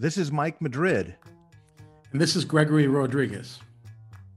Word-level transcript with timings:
This 0.00 0.16
is 0.16 0.30
Mike 0.30 0.62
Madrid. 0.62 1.16
And 2.12 2.20
this 2.20 2.36
is 2.36 2.44
Gregory 2.44 2.86
Rodriguez. 2.86 3.58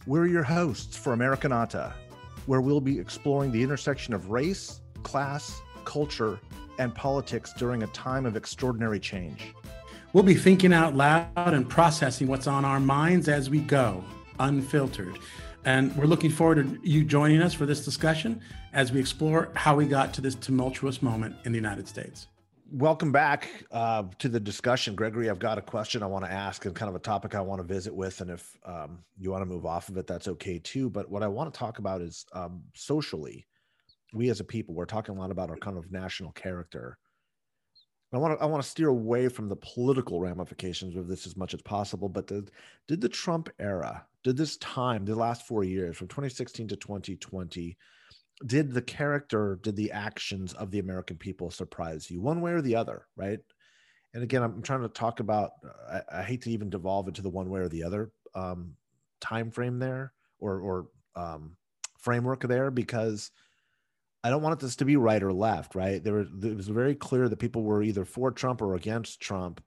We're 0.08 0.26
your 0.26 0.42
hosts 0.42 0.98
for 0.98 1.16
Americanata, 1.16 1.94
where 2.48 2.62
we'll 2.62 2.82
be 2.82 2.98
exploring 2.98 3.52
the 3.52 3.62
intersection 3.62 4.16
of 4.16 4.32
race, 4.32 4.82
class, 5.04 5.62
culture, 5.86 6.40
and 6.80 6.96
politics 6.96 7.54
during 7.54 7.84
a 7.84 7.88
time 7.88 8.26
of 8.26 8.36
extraordinary 8.36 9.00
change. 9.00 9.54
We'll 10.14 10.24
be 10.24 10.34
thinking 10.34 10.74
out 10.74 10.96
loud 10.96 11.30
and 11.36 11.70
processing 11.70 12.26
what's 12.26 12.48
on 12.48 12.66
our 12.66 12.80
minds 12.80 13.30
as 13.30 13.52
we 13.52 13.60
go, 13.60 14.04
unfiltered. 14.40 15.20
And 15.64 15.96
we're 15.96 16.06
looking 16.06 16.32
forward 16.32 16.56
to 16.56 16.80
you 16.82 17.04
joining 17.04 17.40
us 17.40 17.54
for 17.54 17.68
this 17.68 17.86
discussion 17.86 18.42
as 18.74 18.92
we 18.92 19.00
explore 19.00 19.52
how 19.54 19.76
we 19.76 19.86
got 19.86 20.12
to 20.16 20.22
this 20.22 20.34
tumultuous 20.34 21.04
moment 21.04 21.36
in 21.46 21.52
the 21.52 21.60
United 21.60 21.88
States 21.88 22.26
welcome 22.72 23.12
back 23.12 23.50
uh, 23.72 24.04
to 24.18 24.30
the 24.30 24.40
discussion, 24.40 24.96
Gregory. 24.96 25.30
I've 25.30 25.40
got 25.40 25.58
a 25.58 25.62
question 25.62 26.02
I 26.02 26.08
want 26.08 26.26
to 26.26 26.32
ask 26.32 26.66
and 26.66 26.74
kind 26.74 26.90
of 26.90 26.96
a 26.96 27.00
topic 27.00 27.36
I 27.36 27.42
want 27.42 27.60
to 27.62 27.68
visit 27.68 27.94
with, 27.94 28.22
and 28.22 28.32
if 28.32 28.58
um, 28.66 29.00
you 29.18 29.32
want 29.32 29.42
to 29.42 29.46
move 29.46 29.66
off 29.66 29.90
of 29.90 29.98
it, 29.98 30.08
that's 30.08 30.28
okay 30.28 30.60
too. 30.60 30.90
But 30.90 31.10
what 31.10 31.24
I 31.24 31.28
want 31.28 31.54
to 31.54 31.58
talk 31.58 31.80
about 31.80 32.02
is 32.02 32.26
um, 32.34 32.64
socially, 32.74 33.46
we 34.14 34.30
as 34.30 34.40
a 34.40 34.44
people, 34.44 34.74
we're 34.74 34.86
talking 34.86 35.16
a 35.16 35.20
lot 35.20 35.32
about 35.32 35.50
our 35.50 35.58
kind 35.58 35.78
of 35.78 35.92
national 35.92 36.32
character. 36.32 36.98
I 38.14 38.18
want 38.18 38.38
to 38.38 38.44
I 38.44 38.48
want 38.48 38.62
to 38.62 38.70
steer 38.70 38.90
away 38.90 39.30
from 39.30 39.48
the 39.48 39.56
political 39.56 40.20
ramifications 40.20 40.98
of 40.98 41.08
this 41.08 41.26
as 41.26 41.38
much 41.38 41.54
as 41.54 41.62
possible. 41.62 42.10
But 42.10 42.28
did 42.28 42.52
did 42.88 43.00
the 43.00 43.08
Trump 43.08 43.50
era, 43.58 44.06
did 44.24 44.36
this 44.36 44.58
time, 44.58 45.06
the 45.06 45.16
last 45.16 45.48
four 45.48 45.64
years, 45.64 45.96
from 45.96 46.08
2016 46.08 46.68
to 46.70 46.76
2020 46.76 47.78
did 48.46 48.74
the 48.74 48.82
character 48.82 49.60
did 49.62 49.76
the 49.76 49.92
actions 49.92 50.54
of 50.54 50.72
the 50.72 50.80
american 50.80 51.18
people 51.18 51.52
surprise 51.52 52.10
you 52.10 52.22
one 52.22 52.42
way 52.42 52.52
or 52.52 52.62
the 52.62 52.76
other 52.76 53.08
right? 53.16 53.40
And 54.14 54.24
again 54.24 54.44
i'm 54.44 54.62
trying 54.62 54.82
to 54.82 54.90
talk 54.90 55.20
about 55.20 55.52
i, 55.90 56.20
I 56.20 56.24
hate 56.24 56.42
to 56.44 56.52
even 56.52 56.70
devolve 56.70 57.08
into 57.08 57.22
the 57.22 57.30
one 57.30 57.50
way 57.50 57.62
or 57.62 57.70
the 57.70 57.84
other 57.84 58.12
um, 58.36 58.74
time 59.20 59.52
frame 59.52 59.80
there 59.80 60.14
or 60.40 60.60
or 60.60 60.88
um, 61.16 61.56
framework 61.98 62.42
there 62.42 62.72
because 62.72 63.32
i 64.24 64.30
don't 64.30 64.42
want 64.42 64.60
this 64.60 64.76
to 64.78 64.86
be 64.86 64.96
right 64.96 65.24
or 65.24 65.34
left 65.34 65.76
right? 65.76 66.04
There 66.04 66.16
was, 66.16 66.28
it 66.44 66.58
was 66.58 66.68
very 66.68 66.96
clear 66.96 67.30
that 67.30 67.38
people 67.38 67.64
were 67.64 67.84
either 67.84 68.06
for 68.06 68.32
trump 68.32 68.62
or 68.62 68.76
against 68.76 69.22
trump 69.22 69.64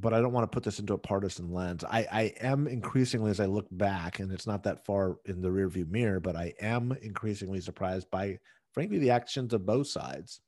but 0.00 0.14
I 0.14 0.20
don't 0.20 0.32
want 0.32 0.50
to 0.50 0.54
put 0.54 0.64
this 0.64 0.78
into 0.78 0.94
a 0.94 0.98
partisan 0.98 1.52
lens. 1.52 1.84
I, 1.84 2.06
I 2.10 2.22
am 2.40 2.66
increasingly, 2.66 3.30
as 3.30 3.40
I 3.40 3.46
look 3.46 3.66
back, 3.70 4.18
and 4.18 4.32
it's 4.32 4.46
not 4.46 4.62
that 4.64 4.84
far 4.84 5.18
in 5.26 5.40
the 5.42 5.48
rearview 5.48 5.88
mirror, 5.88 6.20
but 6.20 6.36
I 6.36 6.54
am 6.60 6.96
increasingly 7.02 7.60
surprised 7.60 8.10
by, 8.10 8.38
frankly, 8.72 8.98
the 8.98 9.10
actions 9.10 9.52
of 9.52 9.66
both 9.66 9.88
sides 9.88 10.40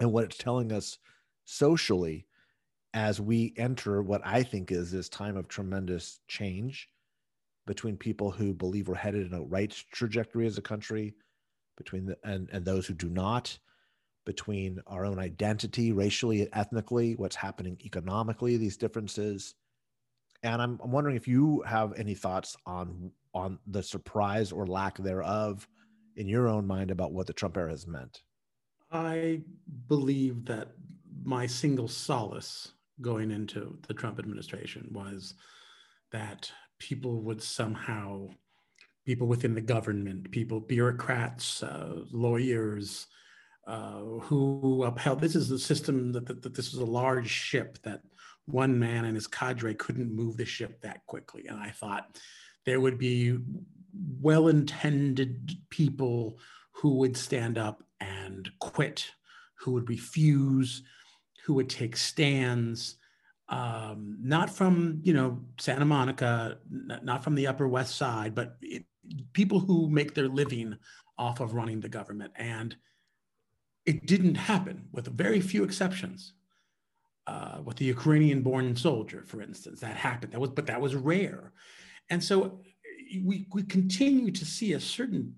and 0.00 0.12
what 0.12 0.24
it's 0.24 0.38
telling 0.38 0.72
us 0.72 0.98
socially 1.44 2.26
as 2.94 3.20
we 3.20 3.54
enter 3.56 4.02
what 4.02 4.22
I 4.24 4.42
think 4.42 4.70
is 4.70 4.90
this 4.90 5.08
time 5.08 5.36
of 5.36 5.48
tremendous 5.48 6.20
change 6.28 6.88
between 7.66 7.96
people 7.96 8.30
who 8.30 8.54
believe 8.54 8.88
we're 8.88 8.94
headed 8.94 9.26
in 9.26 9.34
a 9.34 9.42
right 9.42 9.74
trajectory 9.92 10.46
as 10.46 10.56
a 10.56 10.62
country, 10.62 11.14
between 11.76 12.06
the 12.06 12.16
and, 12.24 12.48
and 12.52 12.64
those 12.64 12.86
who 12.86 12.94
do 12.94 13.08
not 13.08 13.58
between 14.26 14.80
our 14.86 15.06
own 15.06 15.18
identity, 15.18 15.92
racially, 15.92 16.42
and 16.42 16.50
ethnically, 16.52 17.14
what's 17.14 17.36
happening 17.36 17.78
economically, 17.82 18.58
these 18.58 18.76
differences. 18.76 19.54
And 20.42 20.60
I'm, 20.60 20.78
I'm 20.82 20.90
wondering 20.90 21.16
if 21.16 21.26
you 21.26 21.62
have 21.62 21.94
any 21.98 22.14
thoughts 22.14 22.56
on 22.66 23.10
on 23.32 23.58
the 23.66 23.82
surprise 23.82 24.50
or 24.50 24.66
lack 24.66 24.96
thereof 24.98 25.68
in 26.16 26.26
your 26.26 26.48
own 26.48 26.66
mind 26.66 26.90
about 26.90 27.12
what 27.12 27.26
the 27.26 27.32
Trump 27.32 27.56
era 27.56 27.70
has 27.70 27.86
meant. 27.86 28.22
I 28.90 29.42
believe 29.88 30.46
that 30.46 30.68
my 31.22 31.46
single 31.46 31.88
solace 31.88 32.72
going 33.02 33.30
into 33.30 33.78
the 33.86 33.92
Trump 33.92 34.18
administration 34.18 34.88
was 34.90 35.34
that 36.12 36.50
people 36.78 37.20
would 37.20 37.42
somehow, 37.42 38.28
people 39.04 39.26
within 39.26 39.54
the 39.54 39.60
government, 39.60 40.30
people, 40.30 40.60
bureaucrats, 40.60 41.62
uh, 41.62 42.04
lawyers, 42.10 43.06
uh, 43.66 44.00
who 44.20 44.84
upheld 44.84 45.20
this 45.20 45.34
is 45.34 45.48
the 45.48 45.58
system 45.58 46.12
that, 46.12 46.26
that, 46.26 46.42
that, 46.42 46.54
this 46.54 46.72
was 46.72 46.80
a 46.80 46.90
large 46.90 47.28
ship 47.28 47.78
that 47.82 48.00
one 48.46 48.78
man 48.78 49.04
and 49.04 49.16
his 49.16 49.26
cadre 49.26 49.74
couldn't 49.74 50.14
move 50.14 50.36
the 50.36 50.44
ship 50.44 50.80
that 50.80 51.04
quickly. 51.06 51.46
And 51.48 51.58
i 51.58 51.70
thought 51.70 52.18
there 52.64 52.80
would 52.80 52.98
be 52.98 53.38
well-intended 54.20 55.52
people 55.70 56.38
who 56.72 56.96
would 56.96 57.16
stand 57.16 57.58
up 57.58 57.82
and 58.00 58.50
quit 58.60 59.10
who 59.58 59.72
would 59.72 59.88
refuse 59.88 60.82
who 61.44 61.54
would 61.54 61.70
take 61.70 61.96
stands 61.96 62.96
um, 63.48 64.18
not 64.20 64.50
from 64.50 65.00
you 65.02 65.14
know 65.14 65.40
santa 65.58 65.84
monica 65.84 66.58
not 66.70 67.24
from 67.24 67.34
the 67.34 67.46
upper 67.46 67.66
west 67.66 67.96
side 67.96 68.34
but 68.34 68.56
it, 68.60 68.84
people 69.32 69.60
who 69.60 69.88
make 69.88 70.14
their 70.14 70.28
living 70.28 70.76
off 71.18 71.40
of 71.40 71.54
running 71.54 71.80
the 71.80 71.88
government. 71.88 72.32
And 72.36 72.76
it 73.86 74.06
didn't 74.06 74.34
happen, 74.34 74.88
with 74.92 75.06
very 75.06 75.40
few 75.40 75.64
exceptions. 75.64 76.34
Uh, 77.28 77.60
with 77.64 77.76
the 77.76 77.84
Ukrainian-born 77.84 78.76
soldier, 78.76 79.24
for 79.26 79.42
instance, 79.42 79.80
that 79.80 79.96
happened. 79.96 80.32
That 80.32 80.40
was, 80.40 80.50
but 80.50 80.66
that 80.66 80.80
was 80.80 80.94
rare, 80.94 81.52
and 82.08 82.22
so 82.22 82.60
we 83.24 83.48
we 83.52 83.62
continue 83.64 84.30
to 84.30 84.44
see 84.44 84.74
a 84.74 84.80
certain. 84.80 85.34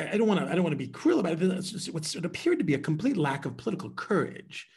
I 0.00 0.16
don't 0.16 0.26
want 0.26 0.40
to. 0.40 0.46
I 0.46 0.54
don't 0.54 0.64
want 0.64 0.72
to 0.72 0.84
be 0.84 0.88
cruel 0.88 1.20
about 1.20 1.40
it. 1.40 1.88
What's 1.92 2.16
it 2.16 2.24
appeared 2.24 2.58
to 2.58 2.64
be 2.64 2.74
a 2.74 2.78
complete 2.78 3.16
lack 3.16 3.44
of 3.46 3.56
political 3.56 3.90
courage. 3.90 4.68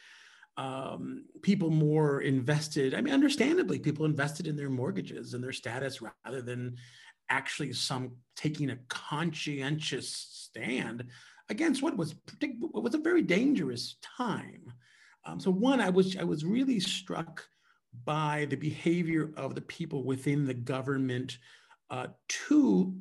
Um, 0.56 1.24
people 1.42 1.70
more 1.70 2.20
invested. 2.20 2.94
I 2.94 3.00
mean, 3.00 3.12
understandably, 3.12 3.80
people 3.80 4.04
invested 4.04 4.46
in 4.46 4.54
their 4.54 4.70
mortgages 4.70 5.34
and 5.34 5.42
their 5.42 5.52
status 5.52 6.00
rather 6.00 6.42
than 6.42 6.76
actually 7.28 7.72
some 7.72 8.12
taking 8.36 8.70
a 8.70 8.78
conscientious 8.88 10.08
stand 10.08 11.06
against 11.48 11.82
what 11.82 11.96
was 11.96 12.14
what 12.60 12.82
was 12.82 12.94
a 12.94 12.98
very 12.98 13.22
dangerous 13.22 13.96
time. 14.02 14.72
Um, 15.26 15.40
so 15.40 15.50
one, 15.50 15.80
I 15.80 15.90
was 15.90 16.16
I 16.16 16.24
was 16.24 16.44
really 16.44 16.80
struck 16.80 17.44
by 18.04 18.46
the 18.50 18.56
behavior 18.56 19.30
of 19.36 19.54
the 19.54 19.60
people 19.60 20.04
within 20.04 20.44
the 20.44 20.54
government. 20.54 21.38
Uh, 21.90 22.08
two, 22.28 22.94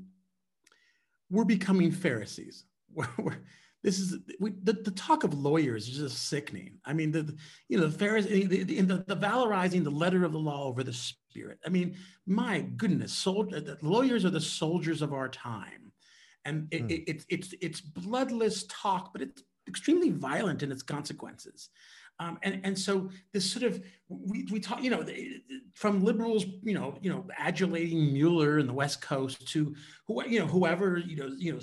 we're 1.30 1.46
becoming 1.46 1.92
Pharisees. 1.92 2.66
this 3.84 4.00
is 4.00 4.18
we, 4.40 4.52
the, 4.64 4.74
the 4.74 4.92
talk 4.92 5.24
of 5.24 5.34
lawyers 5.34 5.88
is 5.88 5.98
just 5.98 6.28
sickening. 6.28 6.80
I 6.86 6.94
mean, 6.94 7.12
the, 7.12 7.36
you 7.70 7.78
know 7.78 7.88
the 7.88 7.98
Pharisees, 7.98 8.48
the, 8.48 8.64
the, 8.64 8.82
the, 8.82 9.16
valorizing 9.16 9.84
the 9.84 9.90
letter 9.90 10.24
of 10.24 10.32
the 10.32 10.40
law 10.40 10.66
over 10.66 10.84
the 10.84 10.94
spirit. 10.94 11.60
I 11.66 11.70
mean, 11.70 11.96
my 12.26 12.62
goodness, 12.62 13.14
soldier, 13.14 13.78
lawyers 13.82 14.26
are 14.26 14.30
the 14.30 14.42
soldiers 14.42 15.02
of 15.02 15.14
our 15.14 15.28
time 15.28 15.83
and 16.46 16.68
it, 16.72 16.88
mm. 16.88 16.92
it, 16.92 17.04
it's 17.08 17.26
it's 17.30 17.54
it's 17.62 17.82
bloodless 17.82 18.66
talk, 18.70 19.14
but 19.14 19.22
it's 19.22 19.44
extremely 19.68 20.10
violent 20.10 20.64
in 20.64 20.72
its 20.72 20.84
consequences. 20.84 21.70
Um, 22.20 22.38
and 22.44 22.62
and 22.64 22.78
so 22.78 23.10
this 23.34 23.50
sort 23.50 23.64
of 23.64 23.84
we, 24.08 24.46
we 24.52 24.60
talk 24.60 24.84
you 24.84 24.92
know 24.92 25.06
from 25.74 26.04
liberals 26.04 26.46
you 26.62 26.76
know 26.76 26.98
you 27.02 27.10
know 27.10 27.26
adulating 27.40 28.14
Mueller 28.14 28.60
in 28.60 28.68
the 28.68 28.74
West 28.74 29.02
Coast 29.02 29.48
to 29.50 29.76
who 30.08 30.24
you 30.28 30.40
know 30.40 30.46
whoever 30.46 30.98
you 30.98 31.16
know 31.16 31.30
you 31.38 31.54
know 31.54 31.60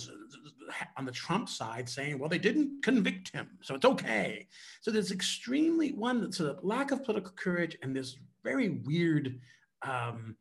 on 0.97 1.05
the 1.05 1.13
Trump 1.13 1.49
side 1.49 1.89
saying 1.89 2.19
well 2.19 2.29
they 2.29 2.39
didn't 2.39 2.83
convict 2.83 3.31
him 3.31 3.49
so 3.63 3.77
it's 3.77 3.85
okay 3.85 4.49
so 4.81 4.91
there's 4.91 5.13
extremely 5.13 5.93
one 5.93 6.33
sort 6.33 6.51
of 6.51 6.65
lack 6.65 6.91
of 6.91 7.05
political 7.05 7.33
courage 7.37 7.77
and 7.83 7.95
this 7.95 8.17
very 8.43 8.71
weird 8.85 9.39
um, 9.83 10.37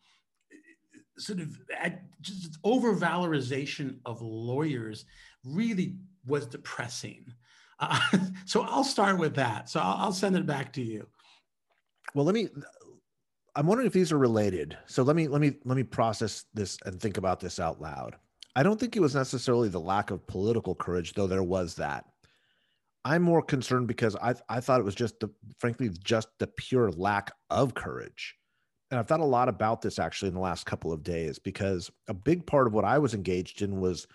sort 1.20 1.40
of 1.40 1.60
just 2.22 2.62
overvalorization 2.64 3.98
of 4.06 4.22
lawyers 4.22 5.06
really 5.44 5.96
was 6.26 6.46
depressing. 6.46 7.26
Uh, 7.80 8.00
so 8.46 8.62
I'll 8.62 8.84
start 8.84 9.18
with 9.18 9.36
that. 9.36 9.70
So 9.70 9.80
I'll, 9.80 10.06
I'll 10.06 10.14
send 10.14 10.36
it 10.36 10.46
back 10.46 10.74
to 10.74 10.82
you. 10.82 11.08
Well, 12.14 12.26
let 12.26 12.36
me. 12.36 12.50
I'm 13.56 13.68
wondering 13.68 13.88
if 13.88 13.94
these 13.94 14.12
are 14.12 14.18
related. 14.18 14.78
So 14.86 15.04
let 15.04 15.16
me 15.16 15.28
let 15.28 15.42
me 15.42 15.54
let 15.66 15.76
me 15.76 15.84
process 15.84 16.46
this 16.54 16.78
and 16.86 17.00
think 17.00 17.18
about 17.18 17.40
this 17.40 17.60
out 17.60 17.82
loud. 17.82 18.16
I 18.56 18.64
don't 18.64 18.80
think 18.80 18.96
it 18.96 19.02
was 19.02 19.16
necessarily 19.16 19.70
the 19.70 19.80
lack 19.80 20.12
of 20.12 20.26
political 20.28 20.76
courage, 20.76 21.14
though 21.14 21.28
there 21.28 21.44
was 21.44 21.76
that. 21.76 22.06
I'm 23.06 23.22
more 23.22 23.42
concerned 23.42 23.88
because 23.88 24.16
I 24.16 24.36
I 24.48 24.60
thought 24.60 24.80
it 24.80 24.86
was 24.86 24.96
just 24.96 25.20
the 25.20 25.30
frankly 25.60 25.90
just 26.04 26.28
the 26.40 26.48
pure 26.48 26.92
lack 26.92 27.32
of 27.50 27.74
courage 27.74 28.39
and 28.92 29.00
I've 29.00 29.08
thought 29.08 29.20
a 29.20 29.26
lot 29.26 29.50
about 29.50 29.82
this 29.82 30.00
actually 30.00 30.30
in 30.30 30.34
the 30.34 30.40
last 30.40 30.66
couple 30.66 30.92
of 30.92 31.04
days 31.04 31.38
because 31.38 31.92
a 32.08 32.14
big 32.14 32.46
part 32.46 32.68
of 32.68 32.74
what 32.74 32.86
I 32.86 32.98
was 32.98 33.14
engaged 33.14 33.62
in 33.62 33.80
was 33.80 34.08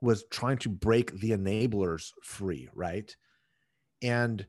was 0.00 0.24
trying 0.30 0.58
to 0.58 0.68
break 0.68 1.18
the 1.20 1.30
enablers 1.30 2.12
free, 2.22 2.68
right? 2.74 3.14
And 4.02 4.44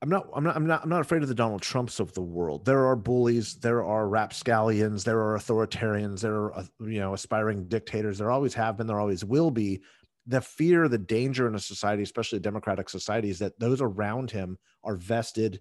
I'm 0.00 0.08
not, 0.08 0.26
I'm 0.34 0.42
not, 0.42 0.56
I'm 0.56 0.66
not, 0.66 0.82
I'm 0.82 0.88
not 0.88 1.00
afraid 1.00 1.22
of 1.22 1.28
the 1.28 1.34
Donald 1.34 1.62
Trumps 1.62 2.00
of 2.00 2.12
the 2.14 2.22
world. 2.22 2.64
There 2.64 2.86
are 2.86 2.96
bullies, 2.96 3.56
there 3.56 3.84
are 3.84 4.08
rapscallions, 4.08 5.04
there 5.04 5.20
are 5.20 5.38
authoritarians, 5.38 6.20
there 6.20 6.34
are, 6.34 6.58
uh, 6.58 6.64
you 6.80 6.98
know, 6.98 7.14
aspiring 7.14 7.68
dictators. 7.68 8.18
There 8.18 8.30
always 8.30 8.54
have 8.54 8.76
been, 8.76 8.86
there 8.86 9.00
always 9.00 9.24
will 9.24 9.50
be. 9.50 9.82
The 10.26 10.40
fear, 10.40 10.88
the 10.88 10.98
danger 10.98 11.46
in 11.46 11.54
a 11.54 11.60
society, 11.60 12.02
especially 12.02 12.38
a 12.38 12.42
democratic 12.42 12.88
society, 12.88 13.28
is 13.28 13.38
that 13.40 13.58
those 13.58 13.80
around 13.80 14.30
him 14.30 14.58
are 14.82 14.96
vested 14.96 15.60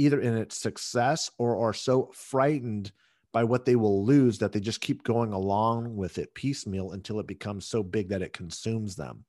either 0.00 0.20
in 0.20 0.36
its 0.36 0.56
success 0.56 1.30
or 1.38 1.68
are 1.68 1.74
so 1.74 2.10
frightened 2.14 2.90
by 3.32 3.44
what 3.44 3.64
they 3.64 3.76
will 3.76 4.04
lose 4.04 4.38
that 4.38 4.52
they 4.52 4.60
just 4.60 4.80
keep 4.80 5.04
going 5.04 5.32
along 5.32 5.94
with 5.94 6.18
it 6.18 6.34
piecemeal 6.34 6.92
until 6.92 7.20
it 7.20 7.26
becomes 7.26 7.66
so 7.66 7.82
big 7.82 8.08
that 8.08 8.22
it 8.22 8.32
consumes 8.32 8.96
them. 8.96 9.24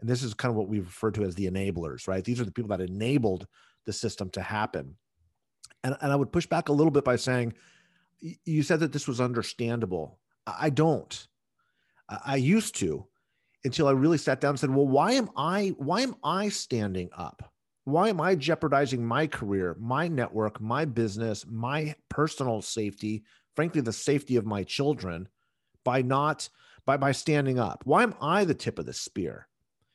And 0.00 0.08
this 0.08 0.22
is 0.22 0.32
kind 0.32 0.50
of 0.50 0.56
what 0.56 0.68
we 0.68 0.80
refer 0.80 1.10
to 1.10 1.24
as 1.24 1.34
the 1.34 1.50
enablers, 1.50 2.08
right? 2.08 2.24
These 2.24 2.40
are 2.40 2.44
the 2.44 2.52
people 2.52 2.68
that 2.76 2.80
enabled 2.80 3.46
the 3.86 3.92
system 3.92 4.30
to 4.30 4.40
happen. 4.40 4.96
And, 5.82 5.96
and 6.00 6.12
I 6.12 6.16
would 6.16 6.32
push 6.32 6.46
back 6.46 6.68
a 6.68 6.72
little 6.72 6.90
bit 6.90 7.04
by 7.04 7.16
saying, 7.16 7.54
you 8.20 8.62
said 8.62 8.80
that 8.80 8.92
this 8.92 9.06
was 9.06 9.20
understandable. 9.20 10.18
I 10.46 10.70
don't. 10.70 11.26
I 12.08 12.36
used 12.36 12.76
to 12.76 13.06
until 13.64 13.88
I 13.88 13.92
really 13.92 14.18
sat 14.18 14.40
down 14.40 14.50
and 14.50 14.60
said, 14.60 14.70
well, 14.70 14.86
why 14.86 15.12
am 15.12 15.30
I, 15.36 15.74
why 15.76 16.02
am 16.02 16.16
I 16.22 16.50
standing 16.50 17.10
up? 17.16 17.53
Why 17.84 18.08
am 18.08 18.20
I 18.20 18.34
jeopardizing 18.34 19.04
my 19.04 19.26
career, 19.26 19.76
my 19.78 20.08
network, 20.08 20.60
my 20.60 20.86
business, 20.86 21.44
my 21.46 21.94
personal 22.08 22.62
safety, 22.62 23.24
frankly, 23.54 23.82
the 23.82 23.92
safety 23.92 24.36
of 24.36 24.46
my 24.46 24.64
children 24.64 25.28
by 25.84 26.00
not, 26.00 26.48
by, 26.86 26.96
by 26.96 27.12
standing 27.12 27.58
up? 27.58 27.82
Why 27.84 28.02
am 28.02 28.14
I 28.20 28.44
the 28.44 28.54
tip 28.54 28.78
of 28.78 28.86
the 28.86 28.94
spear? 28.94 29.48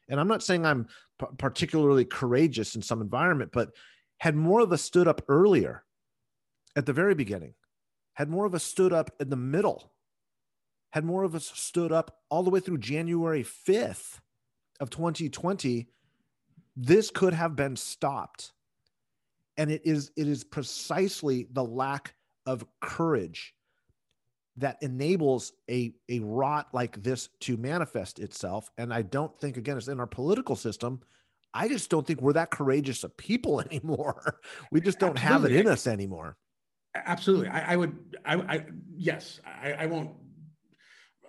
And 0.08 0.20
I'm 0.20 0.28
not 0.28 0.44
saying 0.44 0.66
I'm 0.66 0.88
p- 1.20 1.28
particularly 1.38 2.06
courageous 2.06 2.76
in 2.76 2.82
some 2.84 3.02
environment, 3.02 3.52
but 3.52 3.72
had 4.20 4.36
more 4.36 4.62
of 4.62 4.72
us 4.72 4.84
stood 4.84 5.08
up 5.08 5.24
earlier 5.28 5.84
at 6.76 6.86
the 6.86 6.94
very 6.94 7.16
beginning, 7.16 7.56
had 8.14 8.30
more 8.30 8.46
of 8.46 8.54
us 8.54 8.64
stood 8.64 8.94
up 8.94 9.12
in 9.20 9.30
the 9.30 9.36
middle, 9.36 9.92
had 10.92 11.06
more 11.06 11.24
of 11.24 11.34
us 11.34 11.52
stood 11.56 11.92
up 11.92 12.20
all 12.30 12.44
the 12.44 12.50
way 12.52 12.60
through 12.60 12.78
January 12.78 13.44
5th 13.44 14.20
of 14.80 14.90
2020, 14.92 15.88
this 16.80 17.12
could 17.12 17.34
have 17.34 17.56
been 17.56 17.76
stopped. 17.76 18.54
And 19.58 19.70
it 19.70 19.82
is 19.84 20.12
it 20.16 20.28
is 20.28 20.46
precisely 20.46 21.48
the 21.52 21.64
lack 21.64 22.16
of 22.46 22.66
courage 22.80 23.54
that 24.56 24.78
enables 24.82 25.54
a, 25.70 25.94
a 26.10 26.20
rot 26.20 26.68
like 26.74 27.02
this 27.04 27.30
to 27.42 27.58
manifest 27.58 28.20
itself. 28.20 28.70
And 28.78 28.94
I 28.94 29.02
don't 29.02 29.38
think, 29.40 29.58
again, 29.58 29.78
it's 29.78 29.88
in 29.88 30.00
our 30.00 30.08
political 30.08 30.56
system. 30.56 31.02
I 31.54 31.68
just 31.68 31.90
don't 31.90 32.06
think 32.06 32.22
we're 32.22 32.34
that 32.34 32.52
courageous 32.52 33.04
of 33.04 33.16
people 33.16 33.62
anymore. 33.72 34.40
we 34.72 34.82
just 34.82 35.00
don't 35.00 35.18
Absolutely. 35.18 35.54
have 35.54 35.64
it 35.64 35.66
in 35.66 35.72
us 35.72 35.88
anymore. 35.88 36.38
Absolutely. 36.96 37.50
I, 37.50 37.74
I 37.74 37.76
would, 37.76 37.98
I, 38.26 38.36
I, 38.36 38.66
yes, 38.96 39.40
I, 39.46 39.74
I 39.74 39.86
won't 39.86 40.12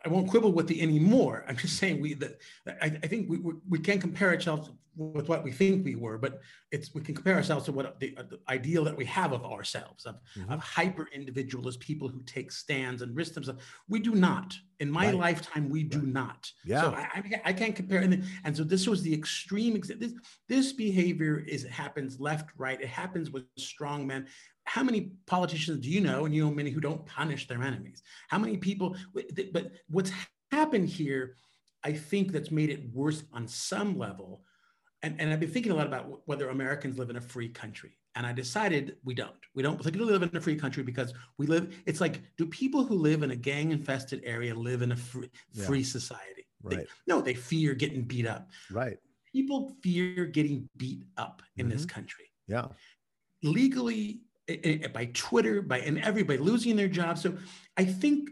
I 0.04 0.08
won't 0.08 0.28
quibble 0.28 0.52
with 0.52 0.66
the 0.66 0.80
anymore. 0.80 1.44
I'm 1.46 1.56
just 1.56 1.76
saying 1.76 2.00
we 2.00 2.14
that 2.14 2.40
I, 2.66 2.86
I, 3.02 3.06
think 3.06 3.28
we, 3.28 3.38
we, 3.38 3.54
we 3.68 3.78
can't 3.78 4.00
compare 4.00 4.30
ourselves 4.30 4.70
with 4.96 5.28
what 5.28 5.44
we 5.44 5.52
think 5.52 5.84
we 5.84 5.94
were, 5.94 6.18
but 6.18 6.40
it's 6.72 6.94
we 6.94 7.00
can 7.00 7.14
compare 7.14 7.36
ourselves 7.36 7.64
to 7.64 7.72
what 7.72 7.98
the, 8.00 8.14
the 8.28 8.38
ideal 8.48 8.84
that 8.84 8.96
we 8.96 9.04
have 9.06 9.32
of 9.32 9.44
ourselves 9.44 10.04
of, 10.04 10.16
mm-hmm. 10.36 10.52
of 10.52 10.60
hyper 10.60 11.08
individualist 11.12 11.80
people 11.80 12.08
who 12.08 12.22
take 12.22 12.50
stands 12.50 13.02
and 13.02 13.16
risk 13.16 13.34
themselves. 13.34 13.62
We 13.88 14.00
do 14.00 14.14
not. 14.14 14.54
In 14.80 14.90
my 14.90 15.06
right. 15.06 15.14
lifetime, 15.14 15.68
we 15.68 15.82
do 15.82 16.00
not. 16.00 16.50
Yeah. 16.64 16.80
So 16.80 16.94
I, 16.94 17.08
I, 17.14 17.40
I 17.46 17.52
can't 17.52 17.76
compare. 17.76 18.00
And, 18.00 18.24
and 18.44 18.56
so 18.56 18.64
this 18.64 18.86
was 18.86 19.02
the 19.02 19.12
extreme. 19.12 19.80
This 19.98 20.14
this 20.48 20.72
behavior 20.72 21.44
is 21.46 21.64
happens 21.64 22.18
left, 22.18 22.50
right. 22.56 22.80
It 22.80 22.88
happens 22.88 23.30
with 23.30 23.44
strong 23.58 24.06
men 24.06 24.26
how 24.70 24.84
many 24.84 25.10
politicians 25.26 25.80
do 25.80 25.90
you 25.90 26.00
know 26.00 26.26
and 26.26 26.34
you 26.34 26.44
know 26.44 26.50
many 26.50 26.70
who 26.70 26.80
don't 26.80 27.04
punish 27.04 27.48
their 27.48 27.60
enemies? 27.60 28.02
How 28.28 28.38
many 28.38 28.56
people 28.56 28.96
but 29.52 29.72
what's 29.88 30.12
happened 30.52 30.88
here 30.88 31.34
i 31.82 31.92
think 31.92 32.30
that's 32.30 32.50
made 32.50 32.70
it 32.70 32.82
worse 32.92 33.24
on 33.32 33.48
some 33.48 33.98
level. 33.98 34.42
And, 35.02 35.20
and 35.20 35.32
i've 35.32 35.40
been 35.40 35.50
thinking 35.50 35.72
a 35.72 35.74
lot 35.74 35.88
about 35.88 36.20
whether 36.26 36.50
americans 36.50 36.98
live 36.98 37.10
in 37.10 37.16
a 37.16 37.20
free 37.20 37.48
country. 37.48 37.98
And 38.14 38.24
i 38.24 38.32
decided 38.32 38.96
we 39.04 39.14
don't. 39.14 39.42
We 39.56 39.62
don't 39.64 39.76
particularly 39.76 40.12
live 40.12 40.22
in 40.22 40.36
a 40.36 40.40
free 40.40 40.56
country 40.56 40.84
because 40.84 41.14
we 41.38 41.46
live 41.48 41.74
it's 41.86 42.00
like 42.00 42.20
do 42.38 42.46
people 42.46 42.84
who 42.84 42.94
live 42.94 43.24
in 43.24 43.32
a 43.32 43.36
gang 43.50 43.72
infested 43.72 44.22
area 44.24 44.54
live 44.54 44.82
in 44.82 44.92
a 44.92 44.96
free, 44.96 45.30
yeah. 45.52 45.64
free 45.64 45.82
society? 45.82 46.46
Right. 46.62 46.78
They, 46.78 46.86
no 47.08 47.20
they 47.20 47.34
fear 47.34 47.74
getting 47.74 48.02
beat 48.02 48.26
up. 48.26 48.48
Right. 48.70 48.98
People 49.32 49.72
fear 49.82 50.26
getting 50.26 50.68
beat 50.76 51.02
up 51.16 51.42
in 51.56 51.66
mm-hmm. 51.66 51.72
this 51.72 51.86
country. 51.86 52.26
Yeah. 52.46 52.66
Legally 53.42 54.20
by 54.92 55.10
Twitter, 55.14 55.62
by 55.62 55.80
and 55.80 55.98
everybody 55.98 56.38
losing 56.38 56.76
their 56.76 56.88
jobs. 56.88 57.22
So 57.22 57.36
I 57.76 57.84
think 57.84 58.28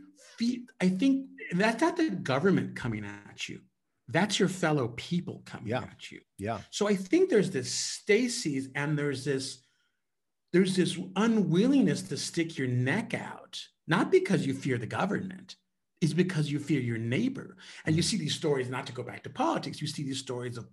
I 0.81 0.89
think 0.89 1.27
that's 1.53 1.81
not 1.81 1.97
the 1.97 2.11
government 2.11 2.77
coming 2.77 3.05
at 3.05 3.49
you. 3.49 3.61
That's 4.09 4.39
your 4.39 4.49
fellow 4.49 4.89
people 4.97 5.43
coming 5.45 5.69
yeah. 5.69 5.83
at 5.83 6.11
you. 6.11 6.21
Yeah. 6.39 6.61
So 6.71 6.89
I 6.89 6.97
think 6.97 7.29
there's 7.29 7.51
this 7.51 7.73
stasis 7.73 8.69
and 8.75 8.99
there's 8.99 9.25
this 9.25 9.65
there's 10.53 10.77
this 10.77 10.99
unwillingness 11.17 12.03
to 12.03 12.17
stick 12.17 12.57
your 12.57 12.69
neck 12.69 13.13
out, 13.13 13.61
not 13.87 14.11
because 14.11 14.47
you 14.47 14.55
fear 14.55 14.79
the 14.79 14.87
government, 14.87 15.57
is 16.01 16.15
because 16.15 16.51
you 16.51 16.59
fear 16.59 16.81
your 16.81 16.99
neighbor. 16.99 17.57
And 17.85 17.97
you 17.97 18.03
mm-hmm. 18.03 18.09
see 18.09 18.17
these 18.19 18.35
stories, 18.35 18.69
not 18.69 18.87
to 18.87 18.93
go 18.93 19.03
back 19.03 19.23
to 19.25 19.31
politics, 19.31 19.81
you 19.81 19.87
see 19.87 20.05
these 20.05 20.19
stories 20.19 20.57
of, 20.57 20.69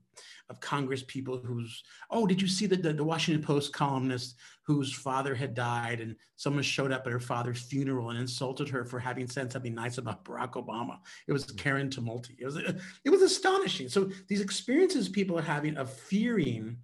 of 0.50 0.60
Congress 0.60 1.04
people 1.08 1.38
who's, 1.38 1.84
oh, 2.12 2.28
did 2.28 2.42
you 2.42 2.48
see 2.48 2.68
the, 2.68 2.76
the, 2.76 2.94
the, 2.94 3.04
Washington 3.04 3.44
Post 3.44 3.74
columnist 3.74 4.36
whose 4.66 4.94
father 4.94 5.34
had 5.34 5.56
died 5.56 6.00
and 6.00 6.16
someone 6.36 6.62
showed 6.62 6.92
up 6.92 7.06
at 7.08 7.12
her 7.12 7.20
father's 7.20 7.62
funeral 7.62 8.12
and 8.12 8.20
insulted 8.20 8.70
her 8.70 8.86
for 8.86 9.00
having 9.00 9.28
said 9.28 9.52
something 9.52 9.74
nice 9.74 9.98
about 9.98 10.24
Barack 10.26 10.54
Obama? 10.54 11.00
It 11.28 11.34
was 11.34 11.46
mm-hmm. 11.46 11.58
Karen 11.58 11.90
Tumulty. 11.90 12.36
It 12.38 12.46
was, 12.46 12.58
it 12.58 13.10
was 13.10 13.22
astonishing. 13.24 13.90
So 13.90 14.12
these 14.28 14.42
experiences 14.42 15.10
people 15.10 15.40
are 15.40 15.44
having 15.44 15.78
of 15.78 15.92
fearing 15.92 16.78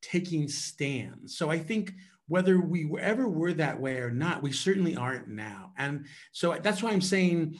taking 0.00 0.48
stands. 0.48 1.36
So 1.36 1.50
I 1.50 1.58
think 1.58 1.92
whether 2.28 2.60
we 2.60 2.88
ever 3.00 3.28
were 3.28 3.54
that 3.54 3.80
way 3.80 3.96
or 3.96 4.10
not, 4.10 4.42
we 4.42 4.52
certainly 4.52 4.94
aren't 4.96 5.28
now. 5.28 5.72
And 5.76 6.06
so 6.32 6.56
that's 6.62 6.82
why 6.82 6.92
I'm 6.92 7.00
saying 7.00 7.58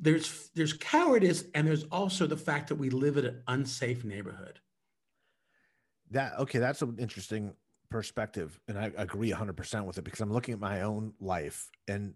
there's 0.00 0.50
there's 0.54 0.72
cowardice 0.72 1.44
and 1.54 1.66
there's 1.66 1.84
also 1.84 2.26
the 2.26 2.36
fact 2.36 2.68
that 2.68 2.76
we 2.76 2.90
live 2.90 3.16
in 3.16 3.26
an 3.26 3.42
unsafe 3.48 4.04
neighborhood. 4.04 4.60
That 6.12 6.38
okay, 6.38 6.58
that's 6.58 6.80
an 6.82 6.96
interesting 6.98 7.54
perspective, 7.90 8.58
and 8.68 8.78
I 8.78 8.92
agree 8.96 9.32
100% 9.32 9.84
with 9.84 9.98
it 9.98 10.04
because 10.04 10.20
I'm 10.20 10.32
looking 10.32 10.54
at 10.54 10.60
my 10.60 10.82
own 10.82 11.12
life 11.20 11.68
and 11.88 12.14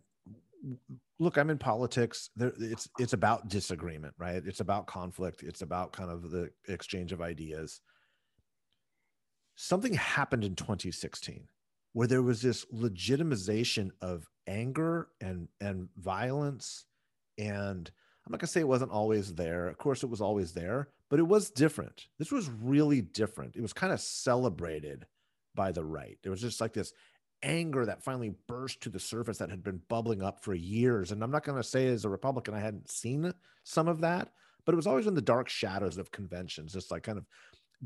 look, 1.19 1.37
I'm 1.37 1.51
in 1.51 1.59
politics. 1.59 2.31
There, 2.37 2.53
it's 2.59 2.89
it's 2.99 3.13
about 3.13 3.49
disagreement, 3.49 4.15
right? 4.19 4.43
It's 4.45 4.61
about 4.61 4.87
conflict. 4.87 5.43
It's 5.43 5.63
about 5.63 5.93
kind 5.93 6.11
of 6.11 6.31
the 6.31 6.51
exchange 6.69 7.13
of 7.13 7.21
ideas. 7.21 7.81
Something 9.57 9.95
happened 9.95 10.45
in 10.45 10.55
2016 10.55 11.49
where 11.93 12.07
there 12.07 12.23
was 12.23 12.43
this 12.43 12.65
legitimization 12.67 13.91
of 14.01 14.27
anger 14.47 15.09
and 15.21 15.49
and 15.61 15.89
violence. 15.97 16.85
And 17.39 17.91
i'm 18.27 18.33
not 18.33 18.41
going 18.41 18.47
to 18.47 18.53
say 18.53 18.61
it 18.61 18.69
wasn't 18.69 18.93
always 18.93 19.35
there. 19.35 19.69
Of 19.69 19.79
course 19.79 20.03
it 20.03 20.11
was 20.11 20.21
always 20.21 20.53
there 20.53 20.89
but 21.11 21.19
it 21.19 21.27
was 21.27 21.51
different. 21.51 22.07
This 22.19 22.31
was 22.31 22.51
really 22.63 23.01
different. 23.01 23.57
It 23.57 23.63
was 23.63 23.73
kind 23.73 23.93
of 23.93 24.01
celebrated 24.01 25.07
by 25.55 25.73
the 25.73 25.85
right. 25.85 26.19
There 26.23 26.31
was 26.31 26.41
just 26.41 26.61
like 26.61 26.75
this 26.75 26.93
anger 27.43 27.87
that 27.87 28.03
finally 28.03 28.35
burst 28.47 28.83
to 28.83 28.91
the 28.91 29.01
surface 29.01 29.39
that 29.39 29.51
had 29.51 29.63
been 29.63 29.81
bubbling 29.89 30.23
up 30.23 30.43
for 30.43 30.55
years. 30.55 31.13
And 31.13 31.23
i'm 31.23 31.31
not 31.31 31.45
going 31.45 31.57
to 31.57 31.69
say 31.69 31.87
as 31.87 32.05
a 32.05 32.09
republican 32.09 32.53
i 32.53 32.59
hadn't 32.59 32.91
seen 32.91 33.33
some 33.63 33.87
of 33.87 34.01
that 34.01 34.33
but 34.65 34.73
it 34.73 34.77
was 34.77 34.89
always 34.89 35.07
in 35.07 35.15
the 35.15 35.23
dark 35.23 35.49
shadows 35.49 35.99
of 35.99 36.11
conventions 36.11 36.73
just 36.73 36.91
like 36.91 37.05
kind 37.05 37.17
of 37.17 37.25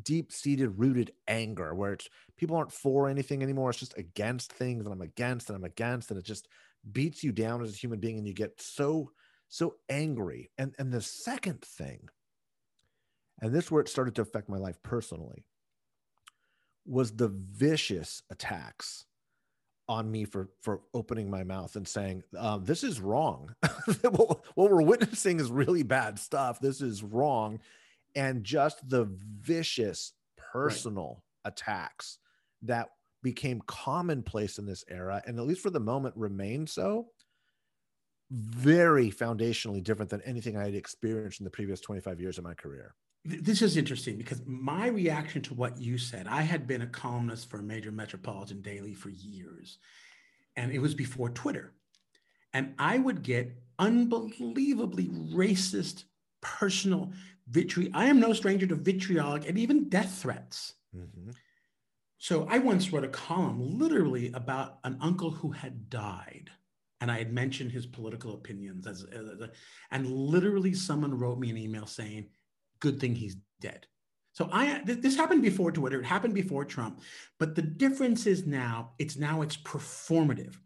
deep 0.01 0.33
seated 0.33 0.79
rooted 0.79 1.13
anger 1.29 1.75
where 1.75 1.93
it's 1.93 2.09
people 2.37 2.57
aren't 2.57 2.73
for 2.73 3.09
anything 3.09 3.43
anymore. 3.43 3.71
It's 3.71 3.79
just 3.79 3.99
against 3.99 4.53
things 4.53 4.85
and 4.85 4.93
I'm 4.93 5.03
against 5.03 5.49
and 5.49 5.57
I'm 5.57 5.65
against. 5.65 6.11
And 6.11 6.19
it 6.19 6.25
just 6.25 6.49
beats 6.91 7.23
you 7.23 7.33
down 7.33 7.63
as 7.63 7.73
a 7.73 7.77
human 7.77 8.01
being 8.01 8.19
and 8.19 8.27
you 8.27 8.35
get 8.35 8.61
so, 8.61 9.11
so 9.49 9.75
angry. 9.89 10.51
And 10.59 10.75
and 10.79 10.93
the 10.93 11.03
second 11.03 11.63
thing, 11.63 12.09
and 13.41 13.53
this 13.53 13.65
is 13.65 13.71
where 13.71 13.83
it 13.83 13.89
started 13.89 14.15
to 14.17 14.23
affect 14.23 14.49
my 14.49 14.59
life 14.59 14.83
personally, 14.83 15.45
was 16.87 17.13
the 17.13 17.29
vicious 17.29 18.23
attacks 18.31 19.07
on 19.89 20.11
me 20.11 20.25
for 20.25 20.49
for 20.61 20.81
opening 20.95 21.29
my 21.29 21.43
mouth 21.43 21.77
and 21.77 21.87
saying 21.87 22.23
um, 22.39 22.65
this 22.65 22.85
is 22.85 23.01
wrong 23.01 23.55
what 24.13 24.41
we're 24.57 24.81
witnessing 24.81 25.41
is 25.41 25.51
really 25.51 25.83
bad 25.83 26.19
stuff 26.19 26.61
this 26.61 26.81
is 26.81 27.03
wrong 27.03 27.59
and 28.14 28.45
just 28.45 28.88
the 28.88 29.09
vicious 29.40 30.12
personal 30.52 31.23
right. 31.45 31.52
attacks 31.52 32.19
that 32.62 32.88
became 33.23 33.62
commonplace 33.66 34.59
in 34.59 34.66
this 34.66 34.85
era 34.88 35.23
and 35.26 35.38
at 35.38 35.47
least 35.47 35.61
for 35.61 35.71
the 35.71 35.81
moment 35.81 36.14
remain 36.16 36.66
so 36.66 37.07
very 38.31 39.11
foundationally 39.11 39.83
different 39.83 40.11
than 40.11 40.23
anything 40.23 40.57
i 40.57 40.64
had 40.64 40.75
experienced 40.75 41.40
in 41.40 41.45
the 41.45 41.50
previous 41.50 41.81
25 41.81 42.21
years 42.21 42.38
of 42.38 42.45
my 42.45 42.54
career 42.54 42.95
this 43.25 43.62
is 43.62 43.76
interesting 43.76 44.16
because 44.16 44.42
my 44.47 44.88
reaction 44.88 45.40
to 45.40 45.54
what 45.54 45.78
you 45.78 45.97
said 45.97 46.26
i 46.26 46.42
had 46.42 46.66
been 46.66 46.83
a 46.83 46.87
columnist 46.87 47.49
for 47.49 47.61
a 47.61 47.62
major 47.62 47.92
metropolitan 47.92 48.61
daily 48.61 48.95
for 48.95 49.11
years 49.11 49.78
and 50.57 50.73
it 50.73 50.81
was 50.81 50.95
before 50.95 51.28
twitter 51.31 51.73
and 52.54 52.75
i 52.78 52.99
would 52.99 53.23
get 53.23 53.52
unbelievably 53.78 55.09
racist 55.33 56.04
personal 56.43 57.13
vitriol. 57.49 57.91
I 57.95 58.07
am 58.07 58.21
no 58.21 58.35
stranger 58.35 58.67
to 58.67 58.75
vitriolic 58.75 59.49
and 59.49 59.59
even 59.59 59.89
death 59.89 60.21
threats. 60.21 60.75
Mm-hmm. 60.95 61.31
So 62.19 62.47
I 62.51 62.59
once 62.59 62.93
wrote 62.93 63.05
a 63.05 63.09
column 63.09 63.79
literally 63.79 64.31
about 64.35 64.79
an 64.85 64.99
uncle 65.01 65.31
who 65.31 65.51
had 65.51 65.89
died. 65.89 66.51
And 67.01 67.11
I 67.11 67.19
had 67.19 67.33
mentioned 67.33 67.73
his 67.73 67.85
political 67.85 68.35
opinions 68.35 68.87
as, 68.87 69.05
as, 69.05 69.41
as 69.43 69.49
and 69.91 70.07
literally 70.07 70.73
someone 70.73 71.19
wrote 71.19 71.39
me 71.39 71.51
an 71.51 71.57
email 71.57 71.87
saying, 71.87 72.29
good 72.79 73.01
thing 73.01 73.15
he's 73.15 73.37
dead. 73.61 73.87
So 74.35 74.49
I 74.53 74.81
this 74.85 75.17
happened 75.17 75.43
before 75.43 75.73
Twitter, 75.73 76.01
it 76.01 76.07
happened 76.07 76.35
before 76.35 76.65
Trump, 76.65 77.01
but 77.39 77.55
the 77.55 77.63
difference 77.63 78.27
is 78.27 78.47
now 78.47 78.93
it's 78.99 79.17
now 79.17 79.43
it's 79.43 79.57
performative. 79.57 80.57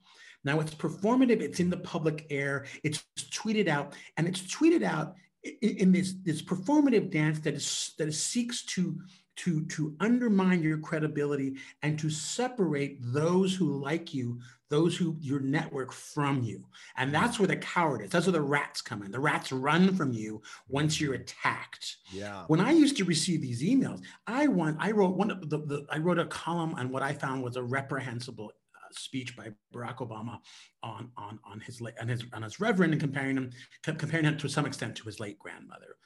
Now 0.44 0.60
it's 0.60 0.74
performative, 0.74 1.40
it's 1.40 1.58
in 1.58 1.70
the 1.70 1.78
public 1.78 2.26
air, 2.30 2.66
it's 2.84 3.04
tweeted 3.32 3.66
out, 3.66 3.94
and 4.16 4.28
it's 4.28 4.42
tweeted 4.42 4.84
out 4.84 5.16
in, 5.62 5.92
this, 5.92 6.14
this 6.24 6.42
performative 6.42 7.10
dance 7.10 7.38
that 7.40 7.54
is 7.54 7.92
that 7.98 8.12
seeks 8.12 8.62
to 8.64 8.98
to, 9.36 9.64
to 9.66 9.94
undermine 10.00 10.62
your 10.62 10.78
credibility 10.78 11.56
and 11.82 11.98
to 11.98 12.10
separate 12.10 12.98
those 13.00 13.54
who 13.54 13.82
like 13.82 14.14
you, 14.14 14.40
those 14.70 14.96
who 14.96 15.16
your 15.20 15.40
network 15.40 15.92
from 15.92 16.42
you. 16.42 16.64
And 16.96 17.14
that's 17.14 17.38
where 17.38 17.46
the 17.46 17.56
coward 17.56 18.02
is. 18.02 18.10
That's 18.10 18.26
where 18.26 18.32
the 18.32 18.40
rats 18.40 18.80
come 18.80 19.02
in. 19.02 19.10
The 19.10 19.20
rats 19.20 19.52
run 19.52 19.94
from 19.94 20.12
you 20.12 20.42
once 20.68 21.00
you're 21.00 21.14
attacked. 21.14 21.98
Yeah. 22.10 22.44
When 22.46 22.60
I 22.60 22.72
used 22.72 22.96
to 22.96 23.04
receive 23.04 23.42
these 23.42 23.62
emails, 23.62 24.00
I 24.26 24.46
want 24.48 24.78
I 24.80 24.90
wrote 24.90 25.16
one 25.16 25.30
of 25.30 25.48
the, 25.48 25.58
the 25.58 25.86
I 25.90 25.98
wrote 25.98 26.18
a 26.18 26.26
column 26.26 26.74
on 26.74 26.90
what 26.90 27.02
I 27.02 27.12
found 27.12 27.44
was 27.44 27.56
a 27.56 27.62
reprehensible 27.62 28.52
speech 28.98 29.36
by 29.36 29.48
Barack 29.74 29.98
Obama 29.98 30.38
on 30.82 31.10
on 31.16 31.38
on 31.44 31.60
his 31.60 31.82
on 32.00 32.08
his 32.08 32.24
on 32.32 32.42
his 32.42 32.60
reverend 32.60 32.92
and 32.92 33.00
comparing 33.00 33.36
him 33.36 33.50
comparing 33.82 34.24
him 34.24 34.36
to 34.38 34.48
some 34.48 34.66
extent 34.66 34.96
to 34.96 35.04
his 35.04 35.20
late 35.20 35.38
grandmother. 35.38 35.96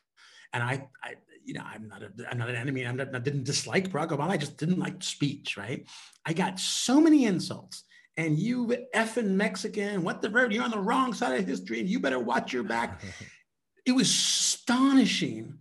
And 0.53 0.63
I, 0.63 0.89
I 1.05 1.15
you 1.45 1.55
know, 1.55 1.63
I'm 1.65 1.89
not 1.89 2.03
a, 2.03 2.11
I'm 2.31 2.39
not 2.39 2.49
an 2.51 2.57
enemy. 2.57 2.87
I'm 2.87 2.97
not, 2.97 3.15
I 3.15 3.19
didn't 3.19 3.45
dislike 3.45 3.91
Barack 3.91 4.09
Obama. 4.09 4.31
I 4.31 4.37
just 4.37 4.57
didn't 4.57 4.79
like 4.79 5.03
speech, 5.03 5.57
right? 5.57 5.87
I 6.27 6.33
got 6.33 6.59
so 6.59 7.01
many 7.01 7.25
insults. 7.25 7.85
And 8.17 8.39
you 8.39 8.67
effing 8.95 9.31
Mexican, 9.31 10.03
what 10.03 10.21
the 10.21 10.29
verb? 10.29 10.53
You're 10.53 10.65
on 10.65 10.71
the 10.71 10.79
wrong 10.79 11.15
side 11.15 11.39
of 11.41 11.47
history, 11.47 11.81
and 11.81 11.89
you 11.89 12.01
better 12.01 12.19
watch 12.19 12.53
your 12.53 12.65
back. 12.65 13.03
it 13.87 13.93
was 13.93 14.09
astonishing 14.09 15.59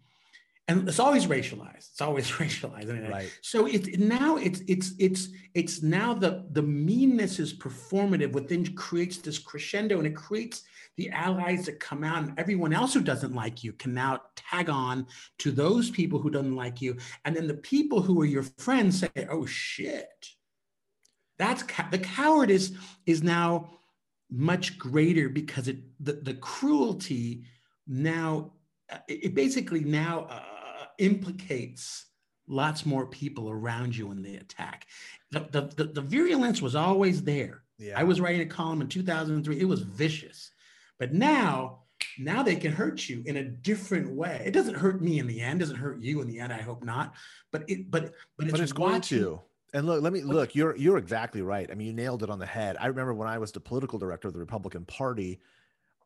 and 0.70 0.88
it's 0.88 1.00
always 1.00 1.26
racialized. 1.26 1.90
It's 1.90 2.02
always 2.02 2.30
racialized. 2.44 3.10
Right. 3.10 3.32
So 3.42 3.66
it's 3.66 3.98
now 3.98 4.38
it's 4.38 4.62
it's 4.68 4.94
it's 5.00 5.30
it's 5.56 5.82
now 5.82 6.14
the 6.14 6.46
the 6.52 6.62
meanness 6.62 7.40
is 7.40 7.54
performative, 7.54 8.34
within 8.34 8.76
creates 8.76 9.18
this 9.18 9.40
crescendo, 9.40 9.98
and 9.98 10.06
it 10.06 10.16
creates 10.16 10.64
the 10.96 11.10
allies 11.10 11.66
that 11.66 11.80
come 11.80 12.04
out, 12.04 12.24
and 12.24 12.34
everyone 12.38 12.72
else 12.72 12.94
who 12.94 13.02
doesn't 13.02 13.34
like 13.34 13.64
you 13.64 13.74
can 13.74 13.94
now 13.94 14.22
tag 14.36 14.70
on 14.70 15.08
to 15.40 15.52
those 15.52 15.90
people 15.90 16.20
who 16.20 16.30
don't 16.30 16.56
like 16.56 16.82
you, 16.82 16.96
and 17.26 17.36
then 17.36 17.48
the 17.48 17.56
people 17.56 18.02
who 18.02 18.22
are 18.22 18.26
your 18.26 18.44
friends 18.60 19.00
say, 19.00 19.28
"Oh 19.30 19.46
shit." 19.46 20.30
That's 21.40 21.64
the 21.90 22.00
cowardice 22.00 22.72
is 23.06 23.24
now 23.24 23.70
much 24.30 24.78
greater 24.78 25.30
because 25.30 25.68
it 25.70 25.78
the, 26.02 26.14
the 26.14 26.34
cruelty 26.34 27.46
now 27.88 28.52
it 29.08 29.34
basically 29.34 29.84
now 29.84 30.28
uh, 30.30 30.59
implicates 31.00 32.06
lots 32.48 32.86
more 32.86 33.06
people 33.06 33.50
around 33.50 33.96
you 33.96 34.12
in 34.12 34.22
the 34.22 34.36
attack. 34.36 34.88
The, 35.32 35.48
the, 35.52 35.62
the, 35.62 35.84
the 35.86 36.02
virulence 36.02 36.62
was 36.62 36.76
always 36.76 37.24
there. 37.24 37.64
Yeah. 37.78 37.98
I 37.98 38.04
was 38.04 38.20
writing 38.20 38.42
a 38.42 38.46
column 38.46 38.82
in 38.82 38.88
2003. 38.88 39.60
It 39.60 39.66
was 39.66 39.82
vicious. 39.82 40.52
But 40.98 41.14
now, 41.14 41.84
now 42.18 42.44
they 42.44 42.56
can 42.56 42.74
hurt 42.74 43.08
you 43.08 43.24
in 43.26 43.38
a 43.38 43.44
different 43.44 44.12
way. 44.12 44.44
It 44.46 44.52
doesn't 44.52 44.76
hurt 44.76 45.02
me 45.02 45.20
in 45.20 45.28
the 45.28 45.40
end. 45.40 45.62
It 45.62 45.66
doesn't 45.66 45.78
hurt 45.78 46.02
you 46.02 46.22
in 46.22 46.28
the 46.28 46.40
end. 46.40 46.52
I 46.52 46.62
hope 46.62 46.84
not. 46.84 47.14
But 47.52 47.70
it, 47.70 47.90
but, 47.90 48.14
but 48.38 48.48
it's, 48.48 48.52
but 48.52 48.62
it's 48.62 48.74
going 48.74 49.02
to. 49.02 49.42
And 49.74 49.86
look, 49.86 50.02
let 50.02 50.12
me 50.12 50.22
look. 50.22 50.56
You're 50.56 50.76
you're 50.76 50.98
exactly 50.98 51.44
right. 51.44 51.70
I 51.70 51.76
mean, 51.76 51.88
you 51.88 51.94
nailed 51.94 52.24
it 52.24 52.30
on 52.32 52.40
the 52.40 52.46
head. 52.46 52.76
I 52.80 52.88
remember 52.88 53.14
when 53.14 53.28
I 53.28 53.38
was 53.38 53.52
the 53.52 53.60
political 53.60 54.00
director 54.00 54.28
of 54.28 54.34
the 54.34 54.40
Republican 54.40 54.84
Party, 54.84 55.40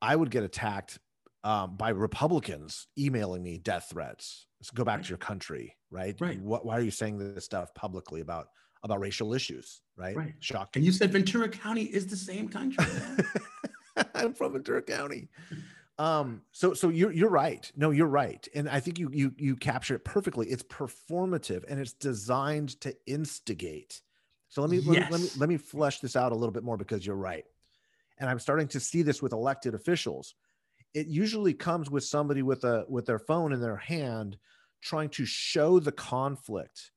I 0.01 0.17
would 0.17 0.29
get 0.29 0.43
attacked 0.43 0.99
um, 1.43 1.75
by 1.75 1.89
Republicans 1.89 2.87
emailing 2.97 3.43
me 3.43 3.57
death 3.57 3.87
threats. 3.89 4.45
So 4.61 4.71
go 4.73 4.83
back 4.83 4.97
right. 4.97 5.05
to 5.05 5.09
your 5.09 5.17
country, 5.17 5.75
right? 5.91 6.15
Right. 6.19 6.39
What, 6.39 6.65
why 6.65 6.77
are 6.77 6.81
you 6.81 6.91
saying 6.91 7.17
this 7.17 7.45
stuff 7.45 7.73
publicly 7.73 8.21
about 8.21 8.47
about 8.83 8.99
racial 8.99 9.33
issues, 9.33 9.81
right? 9.95 10.15
Right. 10.15 10.33
Shocking. 10.39 10.81
And 10.81 10.85
you 10.85 10.91
said 10.91 11.11
Ventura 11.11 11.47
County 11.47 11.83
is 11.83 12.07
the 12.07 12.17
same 12.17 12.49
country. 12.49 12.85
I'm 14.15 14.33
from 14.33 14.53
Ventura 14.53 14.81
County. 14.81 15.29
Um, 15.99 16.41
so 16.51 16.73
so 16.73 16.89
you're 16.89 17.11
you're 17.11 17.29
right. 17.29 17.69
No, 17.75 17.91
you're 17.91 18.07
right. 18.07 18.45
And 18.55 18.67
I 18.67 18.79
think 18.79 18.99
you 18.99 19.09
you 19.13 19.33
you 19.37 19.55
capture 19.55 19.95
it 19.95 20.03
perfectly. 20.03 20.47
It's 20.47 20.63
performative 20.63 21.63
and 21.67 21.79
it's 21.79 21.93
designed 21.93 22.79
to 22.81 22.95
instigate. 23.05 24.01
So 24.49 24.61
let 24.61 24.69
me, 24.69 24.77
yes. 24.77 24.87
let, 24.87 24.97
me 24.97 25.09
let 25.11 25.21
me 25.21 25.29
let 25.37 25.49
me 25.49 25.57
flesh 25.57 25.99
this 25.99 26.15
out 26.15 26.31
a 26.31 26.35
little 26.35 26.51
bit 26.51 26.63
more 26.63 26.77
because 26.77 27.05
you're 27.05 27.15
right. 27.15 27.45
And 28.19 28.29
I'm 28.29 28.39
starting 28.39 28.67
to 28.69 28.79
see 28.79 29.01
this 29.01 29.21
with 29.21 29.33
elected 29.33 29.75
officials 29.75 30.35
it 30.93 31.07
usually 31.07 31.53
comes 31.53 31.89
with 31.89 32.03
somebody 32.03 32.41
with 32.41 32.63
a 32.63 32.85
with 32.87 33.05
their 33.05 33.19
phone 33.19 33.53
in 33.53 33.61
their 33.61 33.77
hand 33.77 34.37
trying 34.81 35.09
to 35.09 35.25
show 35.25 35.79
the 35.79 35.91
conflict 35.91 36.91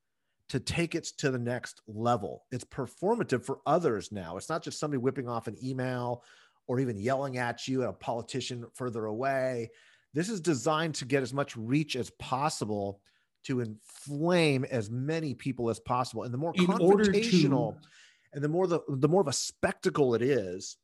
to 0.48 0.60
take 0.60 0.94
it 0.94 1.04
to 1.18 1.30
the 1.30 1.38
next 1.38 1.80
level. 1.88 2.44
It's 2.52 2.64
performative 2.64 3.44
for 3.44 3.60
others 3.66 4.12
now. 4.12 4.36
It's 4.36 4.48
not 4.48 4.62
just 4.62 4.78
somebody 4.78 4.98
whipping 4.98 5.28
off 5.28 5.48
an 5.48 5.56
email 5.62 6.22
or 6.66 6.78
even 6.80 6.98
yelling 6.98 7.38
at 7.38 7.66
you 7.66 7.82
at 7.82 7.88
a 7.88 7.92
politician 7.92 8.66
further 8.74 9.06
away. 9.06 9.70
This 10.14 10.28
is 10.28 10.40
designed 10.40 10.94
to 10.96 11.04
get 11.04 11.22
as 11.22 11.32
much 11.32 11.56
reach 11.56 11.96
as 11.96 12.10
possible 12.10 13.00
to 13.44 13.60
inflame 13.60 14.64
as 14.64 14.90
many 14.90 15.34
people 15.34 15.70
as 15.70 15.78
possible. 15.80 16.24
And 16.24 16.34
the 16.34 16.38
more 16.38 16.52
in 16.54 16.66
confrontational 16.66 17.80
to... 17.80 17.88
and 18.32 18.42
the 18.42 18.48
more 18.48 18.66
the, 18.66 18.80
the 18.88 19.08
more 19.08 19.20
of 19.20 19.28
a 19.28 19.32
spectacle 19.32 20.14
it 20.14 20.22
is 20.22 20.76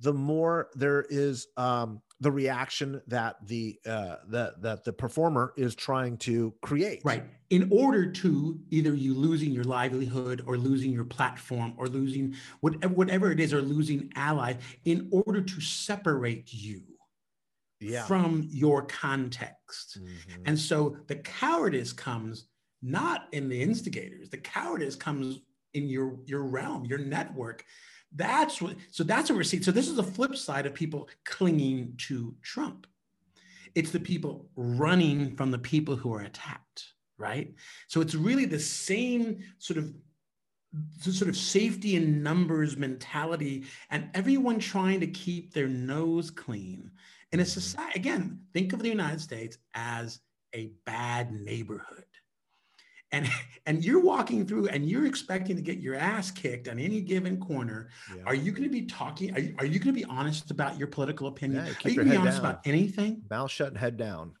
the 0.00 0.12
more 0.12 0.68
there 0.74 1.04
is 1.08 1.46
um, 1.56 2.00
the 2.24 2.32
reaction 2.32 3.02
that 3.06 3.36
the 3.46 3.78
uh, 3.84 4.16
that 4.28 4.62
that 4.62 4.82
the 4.82 4.92
performer 4.94 5.52
is 5.58 5.74
trying 5.74 6.16
to 6.16 6.54
create. 6.62 7.02
Right. 7.04 7.22
In 7.50 7.68
order 7.70 8.10
to 8.10 8.58
either 8.70 8.94
you 8.94 9.12
losing 9.12 9.52
your 9.52 9.64
livelihood 9.64 10.42
or 10.46 10.56
losing 10.56 10.90
your 10.90 11.04
platform 11.04 11.74
or 11.76 11.86
losing 11.86 12.34
whatever 12.60 12.94
whatever 12.94 13.30
it 13.30 13.40
is 13.40 13.52
or 13.52 13.60
losing 13.60 14.10
ally, 14.16 14.54
in 14.86 15.10
order 15.12 15.42
to 15.42 15.60
separate 15.60 16.50
you 16.50 16.80
yeah. 17.78 18.04
from 18.04 18.48
your 18.50 18.86
context. 18.86 19.98
Mm-hmm. 20.00 20.42
And 20.46 20.58
so 20.58 20.96
the 21.08 21.16
cowardice 21.16 21.92
comes 21.92 22.46
not 22.80 23.28
in 23.32 23.50
the 23.50 23.60
instigators. 23.60 24.30
The 24.30 24.38
cowardice 24.38 24.96
comes 24.96 25.40
in 25.74 25.90
your 25.90 26.16
your 26.24 26.44
realm, 26.44 26.86
your 26.86 27.00
network 27.00 27.66
that's 28.14 28.62
what, 28.62 28.76
so 28.90 29.04
that's 29.04 29.30
what 29.30 29.36
we're 29.36 29.42
seeing. 29.42 29.62
So 29.62 29.72
this 29.72 29.88
is 29.88 29.96
the 29.96 30.02
flip 30.02 30.36
side 30.36 30.66
of 30.66 30.74
people 30.74 31.08
clinging 31.24 31.94
to 32.08 32.34
Trump. 32.42 32.86
It's 33.74 33.90
the 33.90 34.00
people 34.00 34.48
running 34.56 35.34
from 35.36 35.50
the 35.50 35.58
people 35.58 35.96
who 35.96 36.14
are 36.14 36.20
attacked, 36.20 36.94
right? 37.18 37.52
So 37.88 38.00
it's 38.00 38.14
really 38.14 38.44
the 38.44 38.60
same 38.60 39.42
sort 39.58 39.78
of 39.78 39.92
sort 41.00 41.28
of 41.28 41.36
safety 41.36 41.94
in 41.94 42.22
numbers 42.22 42.76
mentality 42.76 43.64
and 43.90 44.10
everyone 44.14 44.58
trying 44.58 44.98
to 45.00 45.06
keep 45.06 45.52
their 45.52 45.68
nose 45.68 46.30
clean 46.32 46.90
in 47.30 47.38
a 47.38 47.44
society 47.44 47.92
again 47.94 48.40
think 48.52 48.72
of 48.72 48.82
the 48.82 48.88
united 48.88 49.20
states 49.20 49.56
as 49.74 50.18
a 50.52 50.72
bad 50.84 51.30
neighborhood 51.30 52.04
and 53.14 53.28
and 53.66 53.84
you're 53.84 54.00
walking 54.00 54.46
through 54.46 54.68
and 54.68 54.88
you're 54.88 55.06
expecting 55.06 55.56
to 55.56 55.62
get 55.62 55.78
your 55.78 55.94
ass 55.94 56.30
kicked 56.30 56.68
on 56.68 56.78
any 56.78 57.00
given 57.00 57.38
corner. 57.38 57.88
Yeah. 58.14 58.22
are 58.26 58.34
you 58.34 58.50
going 58.52 58.64
to 58.64 58.68
be 58.68 58.82
talking 58.82 59.34
are 59.34 59.40
you, 59.40 59.54
are 59.58 59.64
you 59.64 59.78
going 59.78 59.94
to 59.94 60.00
be 60.00 60.04
honest 60.04 60.50
about 60.50 60.78
your 60.78 60.88
political 60.88 61.28
opinion? 61.28 61.64
Yeah, 61.64 61.72
are 61.72 61.88
you 61.88 61.96
going 61.96 62.08
to 62.08 62.12
be 62.12 62.16
honest 62.16 62.42
down. 62.42 62.50
about 62.50 62.66
anything? 62.66 63.22
Mouth 63.30 63.50
shut 63.50 63.68
and 63.68 63.78
head 63.78 63.96
down. 63.96 64.32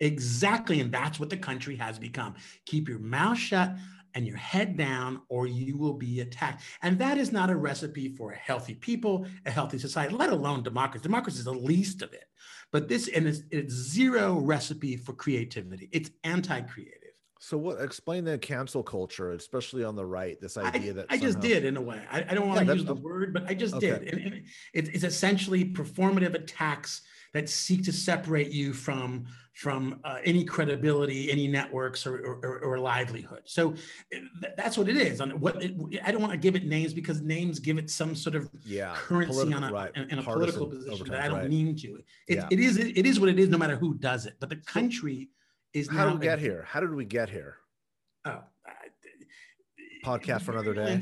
Exactly 0.00 0.80
and 0.80 0.90
that's 0.90 1.20
what 1.20 1.30
the 1.30 1.36
country 1.36 1.76
has 1.76 1.98
become. 1.98 2.34
Keep 2.66 2.88
your 2.88 2.98
mouth 2.98 3.38
shut 3.38 3.76
and 4.14 4.26
your 4.26 4.36
head 4.36 4.76
down 4.76 5.22
or 5.28 5.46
you 5.46 5.76
will 5.78 5.94
be 5.94 6.20
attacked. 6.20 6.62
And 6.82 6.98
that 6.98 7.18
is 7.18 7.32
not 7.32 7.50
a 7.50 7.56
recipe 7.56 8.08
for 8.08 8.32
a 8.32 8.36
healthy 8.36 8.74
people 8.74 9.26
a 9.46 9.50
healthy 9.50 9.78
society 9.78 10.14
let 10.14 10.30
alone 10.30 10.62
democracy. 10.62 11.02
Democracy 11.02 11.38
is 11.38 11.44
the 11.44 11.52
least 11.52 12.02
of 12.02 12.12
it. 12.12 12.24
But 12.72 12.88
this 12.88 13.08
and 13.08 13.28
it's, 13.28 13.42
it's 13.50 13.72
zero 13.72 14.40
recipe 14.40 14.96
for 14.96 15.12
creativity. 15.12 15.88
It's 15.92 16.10
anti-creative 16.24 17.01
so 17.44 17.58
what 17.58 17.80
explain 17.80 18.24
the 18.24 18.38
cancel 18.38 18.84
culture, 18.84 19.32
especially 19.32 19.82
on 19.82 19.96
the 19.96 20.06
right, 20.06 20.40
this 20.40 20.56
idea 20.56 20.92
I, 20.92 20.94
that 20.94 21.06
I 21.10 21.16
just 21.18 21.40
did 21.40 21.64
in 21.64 21.76
a 21.76 21.80
way. 21.80 22.00
I, 22.08 22.20
I 22.20 22.34
don't 22.34 22.46
want 22.46 22.60
yeah, 22.60 22.66
to 22.66 22.74
use 22.76 22.84
the 22.84 22.94
word, 22.94 23.34
but 23.34 23.42
I 23.48 23.54
just 23.54 23.74
okay. 23.74 23.88
did. 23.88 24.14
And, 24.14 24.26
and 24.26 24.34
it, 24.72 24.94
it's 24.94 25.02
essentially 25.02 25.64
performative 25.64 26.34
attacks 26.34 27.02
that 27.34 27.48
seek 27.48 27.82
to 27.86 27.92
separate 27.92 28.52
you 28.52 28.72
from 28.72 29.26
from 29.54 29.98
uh, 30.04 30.18
any 30.24 30.44
credibility, 30.44 31.32
any 31.32 31.48
networks 31.48 32.06
or, 32.06 32.16
or, 32.16 32.60
or 32.60 32.78
livelihood. 32.78 33.42
So 33.44 33.74
th- 34.12 34.52
that's 34.56 34.78
what 34.78 34.88
it 34.88 34.96
is. 34.96 35.20
And 35.20 35.32
what 35.40 35.60
it, 35.60 35.74
I 36.04 36.12
don't 36.12 36.20
want 36.20 36.32
to 36.32 36.38
give 36.38 36.54
it 36.54 36.64
names 36.64 36.94
because 36.94 37.22
names 37.22 37.58
give 37.58 37.76
it 37.76 37.90
some 37.90 38.14
sort 38.14 38.36
of 38.36 38.48
yeah, 38.64 38.94
currency 38.94 39.52
on 39.52 39.64
a, 39.64 39.72
right. 39.72 39.90
in, 39.96 40.08
in 40.10 40.18
a 40.20 40.22
political 40.22 40.68
position 40.68 41.08
that 41.08 41.20
I 41.20 41.26
don't 41.26 41.38
right. 41.38 41.50
mean 41.50 41.74
to. 41.78 41.96
It, 42.28 42.36
yeah. 42.36 42.46
it 42.52 42.60
is 42.60 42.78
it 42.78 43.04
is 43.04 43.18
what 43.18 43.28
it 43.28 43.40
is, 43.40 43.48
no 43.48 43.58
matter 43.58 43.74
who 43.74 43.94
does 43.94 44.26
it. 44.26 44.34
But 44.38 44.48
the 44.48 44.56
country 44.56 45.28
is 45.74 45.88
how 45.88 46.08
did 46.10 46.18
we 46.20 46.24
get 46.24 46.38
here? 46.38 46.64
How 46.68 46.80
did 46.80 46.94
we 46.94 47.04
get 47.04 47.30
here? 47.30 47.56
Oh, 48.24 48.40
podcast 50.04 50.42
for 50.42 50.52
another 50.52 50.74
day. 50.74 51.00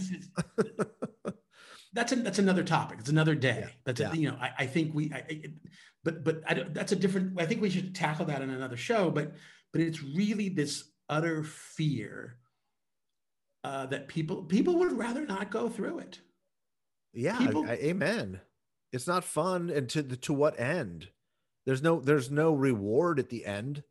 that's 1.93 2.13
a, 2.13 2.17
that's 2.17 2.39
another 2.39 2.63
topic. 2.63 2.99
It's 3.01 3.09
another 3.11 3.35
day. 3.35 3.59
Yeah, 3.63 3.69
That's 3.85 4.01
yeah. 4.01 4.13
a, 4.13 4.17
you 4.17 4.31
know 4.31 4.37
I, 4.41 4.51
I 4.61 4.67
think 4.67 4.95
we, 4.95 5.13
I, 5.13 5.25
I- 5.29 5.43
but 6.03 6.25
but 6.25 6.43
that's 6.73 6.93
a 6.93 6.97
different. 6.97 7.39
I 7.39 7.45
think 7.45 7.61
we 7.61 7.69
should 7.69 7.95
tackle 7.95 8.25
that 8.27 8.41
in 8.41 8.49
another 8.49 8.77
show. 8.79 9.11
But 9.11 9.35
but 9.73 9.83
it's 9.83 10.03
really 10.03 10.49
this 10.49 10.85
utter 11.11 11.45
fear 11.45 12.39
uh, 13.65 13.85
that 13.87 14.09
people 14.09 14.45
people 14.45 14.79
would 14.79 14.93
rather 14.93 15.27
not 15.27 15.51
go 15.51 15.69
through 15.69 15.99
it. 15.99 16.21
Yeah, 17.13 17.37
People- 17.39 17.67
I- 17.69 17.75
amen. 17.75 18.41
It's 18.93 19.07
not 19.07 19.25
fun, 19.25 19.69
and 19.71 19.89
to 19.91 20.03
to 20.03 20.33
what 20.33 20.59
end? 20.59 21.09
There's 21.67 21.83
no 21.83 22.01
there's 22.01 22.31
no 22.31 22.55
reward 22.55 23.19
at 23.19 23.29
the 23.29 23.45
end 23.45 23.83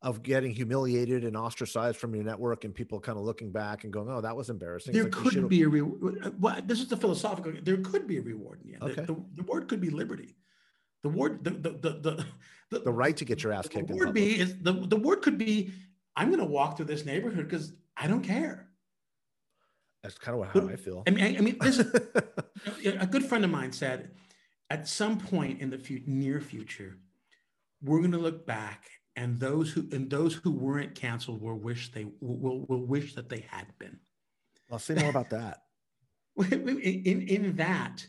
of 0.00 0.22
getting 0.22 0.52
humiliated 0.52 1.24
and 1.24 1.36
ostracized 1.36 1.96
from 1.96 2.14
your 2.14 2.24
network, 2.24 2.64
and 2.64 2.74
people 2.74 3.00
kind 3.00 3.18
of 3.18 3.24
looking 3.24 3.50
back 3.50 3.84
and 3.84 3.92
going, 3.92 4.08
"Oh, 4.08 4.20
that 4.20 4.36
was 4.36 4.50
embarrassing." 4.50 4.92
There 4.94 5.04
like, 5.04 5.12
could 5.12 5.48
be 5.48 5.62
a 5.62 5.68
reward. 5.68 6.20
Uh, 6.24 6.30
well, 6.38 6.60
this 6.64 6.80
is 6.80 6.88
the 6.88 6.96
philosophical. 6.96 7.52
There 7.62 7.78
could 7.78 8.06
be 8.06 8.18
a 8.18 8.22
reward 8.22 8.60
in 8.62 8.68
the 8.68 8.74
end. 8.74 8.82
Okay. 8.92 9.06
The, 9.06 9.14
the, 9.14 9.24
the 9.36 9.42
word 9.42 9.68
could 9.68 9.80
be 9.80 9.90
liberty. 9.90 10.36
The 11.02 11.08
word 11.08 11.44
the 11.44 11.50
the 11.50 11.70
the 11.70 11.90
the, 12.00 12.26
the, 12.70 12.78
the 12.80 12.92
right 12.92 13.16
to 13.16 13.24
get 13.24 13.42
your 13.42 13.52
ass 13.52 13.68
kicked. 13.68 13.90
in 13.90 13.96
word 13.96 14.12
be 14.12 14.38
is 14.38 14.58
the, 14.60 14.72
the 14.72 14.96
word 14.96 15.22
could 15.22 15.38
be 15.38 15.70
i'm 16.16 16.28
going 16.28 16.40
to 16.40 16.46
walk 16.46 16.76
through 16.76 16.86
this 16.86 17.04
neighborhood 17.04 17.48
because 17.48 17.72
i 17.96 18.06
don't 18.06 18.22
care 18.22 18.68
That's 20.02 20.18
kind 20.18 20.40
of 20.40 20.46
how 20.46 20.68
I 20.68 20.76
feel. 20.76 21.02
i 21.06 21.10
mean 21.10 21.24
i, 21.24 21.38
I 21.38 21.40
mean 21.40 21.56
this 21.60 21.78
is 21.78 21.86
a 23.00 23.06
good 23.06 23.24
friend 23.24 23.44
of 23.44 23.50
mine 23.50 23.72
said 23.72 24.10
at 24.70 24.88
some 24.88 25.18
point 25.18 25.60
in 25.60 25.70
the 25.70 26.02
near 26.06 26.40
future 26.40 26.98
we're 27.82 28.00
going 28.00 28.12
to 28.12 28.18
look 28.18 28.46
back 28.46 28.90
and 29.18 29.38
those 29.38 29.70
who 29.72 29.86
and 29.92 30.08
those 30.08 30.34
who 30.34 30.50
weren't 30.50 30.94
canceled 30.94 31.42
will 31.42 31.58
wish 31.58 31.90
they 31.92 32.06
will, 32.20 32.64
will 32.68 32.86
wish 32.86 33.14
that 33.14 33.28
they 33.28 33.44
had 33.50 33.66
been 33.78 33.98
I'll 34.70 34.78
say 34.78 34.94
more 34.94 35.10
about 35.10 35.30
that. 35.30 35.62
in, 36.52 36.78
in, 36.80 37.22
in 37.22 37.56
that, 37.56 38.06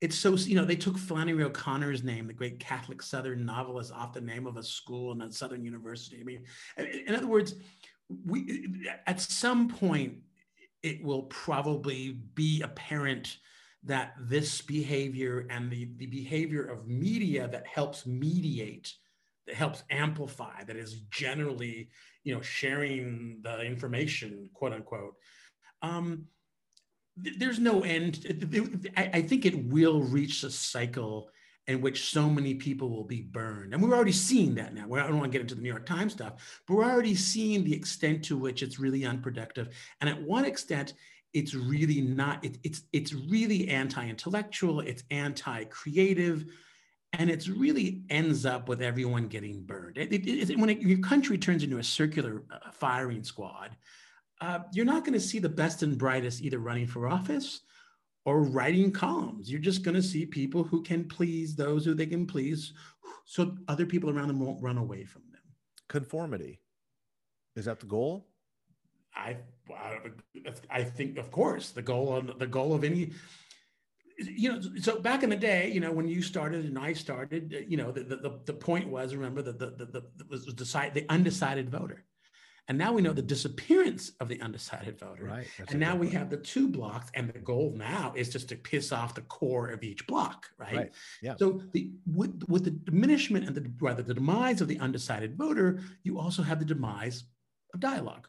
it's 0.00 0.16
so, 0.16 0.34
you 0.34 0.54
know, 0.56 0.64
they 0.64 0.76
took 0.76 0.98
Flannery 0.98 1.42
O'Connor's 1.42 2.04
name, 2.04 2.26
the 2.26 2.32
great 2.32 2.58
Catholic 2.58 3.02
Southern 3.02 3.44
novelist, 3.44 3.92
off 3.92 4.12
the 4.12 4.20
name 4.20 4.46
of 4.46 4.56
a 4.56 4.62
school 4.62 5.12
and 5.12 5.22
a 5.22 5.32
Southern 5.32 5.64
university. 5.64 6.18
I 6.20 6.24
mean, 6.24 6.44
in 6.76 6.86
in 7.08 7.14
other 7.14 7.26
words, 7.26 7.54
we 8.26 8.86
at 9.06 9.20
some 9.20 9.68
point, 9.68 10.14
it 10.82 11.02
will 11.02 11.22
probably 11.24 12.18
be 12.34 12.62
apparent 12.62 13.38
that 13.84 14.14
this 14.20 14.60
behavior 14.60 15.46
and 15.50 15.70
the, 15.70 15.88
the 15.96 16.06
behavior 16.06 16.64
of 16.64 16.86
media 16.86 17.48
that 17.48 17.66
helps 17.66 18.06
mediate, 18.06 18.94
that 19.46 19.56
helps 19.56 19.82
amplify, 19.90 20.64
that 20.64 20.76
is 20.76 21.00
generally, 21.10 21.88
you 22.24 22.34
know, 22.34 22.40
sharing 22.40 23.40
the 23.42 23.62
information, 23.62 24.48
quote 24.54 24.72
unquote, 24.72 25.14
um, 25.82 26.26
th- 27.22 27.38
there's 27.38 27.58
no 27.58 27.82
end. 27.82 28.26
I, 28.96 29.10
I 29.14 29.22
think 29.22 29.44
it 29.44 29.66
will 29.66 30.02
reach 30.02 30.44
a 30.44 30.50
cycle 30.50 31.28
in 31.66 31.80
which 31.80 32.10
so 32.10 32.28
many 32.28 32.54
people 32.54 32.90
will 32.90 33.04
be 33.04 33.22
burned. 33.22 33.72
And 33.72 33.82
we're 33.82 33.94
already 33.94 34.12
seeing 34.12 34.54
that 34.56 34.74
now. 34.74 34.86
We're- 34.86 35.04
I 35.04 35.06
don't 35.06 35.18
want 35.18 35.30
to 35.30 35.36
get 35.38 35.42
into 35.42 35.54
the 35.54 35.62
New 35.62 35.68
York 35.68 35.86
Times 35.86 36.12
stuff, 36.12 36.62
but 36.66 36.74
we're 36.74 36.90
already 36.90 37.14
seeing 37.14 37.64
the 37.64 37.74
extent 37.74 38.24
to 38.24 38.36
which 38.36 38.62
it's 38.62 38.78
really 38.80 39.04
unproductive. 39.04 39.68
And 40.00 40.10
at 40.10 40.20
one 40.20 40.44
extent, 40.44 40.94
it's 41.32 41.54
really 41.54 42.00
not, 42.00 42.44
it, 42.44 42.58
it's, 42.62 42.82
it's 42.92 43.14
really 43.14 43.68
anti-intellectual, 43.68 44.80
it's 44.80 45.04
anti-creative, 45.10 46.46
and 47.12 47.30
it's 47.30 47.48
really 47.48 48.02
ends 48.10 48.46
up 48.46 48.68
with 48.68 48.80
everyone 48.80 49.28
getting 49.28 49.62
burned. 49.62 49.98
It, 49.98 50.12
it, 50.12 50.50
it- 50.50 50.58
when 50.58 50.70
it, 50.70 50.80
your 50.80 50.98
country 50.98 51.38
turns 51.38 51.62
into 51.62 51.78
a 51.78 51.84
circular 51.84 52.42
uh, 52.50 52.70
firing 52.72 53.22
squad, 53.22 53.76
uh, 54.40 54.60
you're 54.72 54.86
not 54.86 55.04
going 55.04 55.12
to 55.12 55.20
see 55.20 55.38
the 55.38 55.48
best 55.48 55.82
and 55.82 55.96
brightest 55.98 56.42
either 56.42 56.58
running 56.58 56.86
for 56.86 57.06
office 57.06 57.60
or 58.24 58.42
writing 58.42 58.90
columns. 58.90 59.50
You're 59.50 59.60
just 59.60 59.82
going 59.82 59.94
to 59.94 60.02
see 60.02 60.26
people 60.26 60.64
who 60.64 60.82
can 60.82 61.04
please 61.06 61.54
those 61.54 61.84
who 61.84 61.94
they 61.94 62.06
can 62.06 62.26
please, 62.26 62.72
so 63.24 63.56
other 63.68 63.86
people 63.86 64.10
around 64.10 64.28
them 64.28 64.40
won't 64.40 64.62
run 64.62 64.78
away 64.78 65.04
from 65.04 65.22
them. 65.32 65.42
Conformity. 65.88 66.60
Is 67.56 67.66
that 67.66 67.80
the 67.80 67.86
goal? 67.86 68.28
I, 69.14 69.36
I 70.70 70.82
think, 70.82 71.18
of 71.18 71.30
course, 71.30 71.70
the 71.70 71.82
goal 71.82 72.16
of 72.16 72.38
the 72.38 72.46
goal 72.46 72.74
of 72.74 72.82
any, 72.82 73.12
you 74.28 74.52
know, 74.52 74.60
so 74.80 75.00
back 75.00 75.22
in 75.22 75.30
the 75.30 75.36
day, 75.36 75.70
you 75.70 75.80
know, 75.80 75.92
when 75.92 76.08
you 76.08 76.22
started 76.22 76.64
and 76.64 76.78
I 76.78 76.92
started, 76.92 77.54
uh, 77.56 77.60
you 77.66 77.76
know, 77.76 77.90
the 77.90 78.02
the, 78.04 78.40
the 78.44 78.52
point 78.52 78.88
was 78.88 79.14
remember 79.14 79.42
that 79.42 79.58
the 79.58 79.70
the, 79.70 79.86
the, 79.86 80.02
the 80.16 80.24
was 80.28 80.46
decide 80.46 80.94
the 80.94 81.06
undecided 81.08 81.70
voter, 81.70 82.04
and 82.68 82.78
now 82.78 82.92
we 82.92 83.02
know 83.02 83.12
the 83.12 83.22
disappearance 83.22 84.12
of 84.20 84.28
the 84.28 84.40
undecided 84.40 84.98
voter. 84.98 85.24
Right. 85.24 85.46
that's 85.58 85.70
And 85.70 85.80
now 85.80 85.96
we 85.96 86.06
one. 86.06 86.16
have 86.16 86.30
the 86.30 86.36
two 86.36 86.68
blocks, 86.68 87.10
and 87.14 87.32
the 87.32 87.38
goal 87.38 87.74
now 87.76 88.12
is 88.16 88.28
just 88.28 88.48
to 88.50 88.56
piss 88.56 88.92
off 88.92 89.14
the 89.14 89.22
core 89.22 89.68
of 89.68 89.82
each 89.82 90.06
block, 90.06 90.46
right? 90.58 90.76
Right, 90.76 90.92
yeah. 91.22 91.34
So 91.38 91.62
the 91.72 91.90
with 92.06 92.42
with 92.48 92.64
the 92.64 92.70
diminishment 92.70 93.46
and 93.46 93.54
the 93.54 93.70
rather 93.80 94.02
the 94.02 94.14
demise 94.14 94.60
of 94.60 94.68
the 94.68 94.78
undecided 94.78 95.36
voter, 95.36 95.80
you 96.02 96.18
also 96.18 96.42
have 96.42 96.58
the 96.60 96.64
demise 96.64 97.24
of 97.74 97.80
dialogue, 97.80 98.28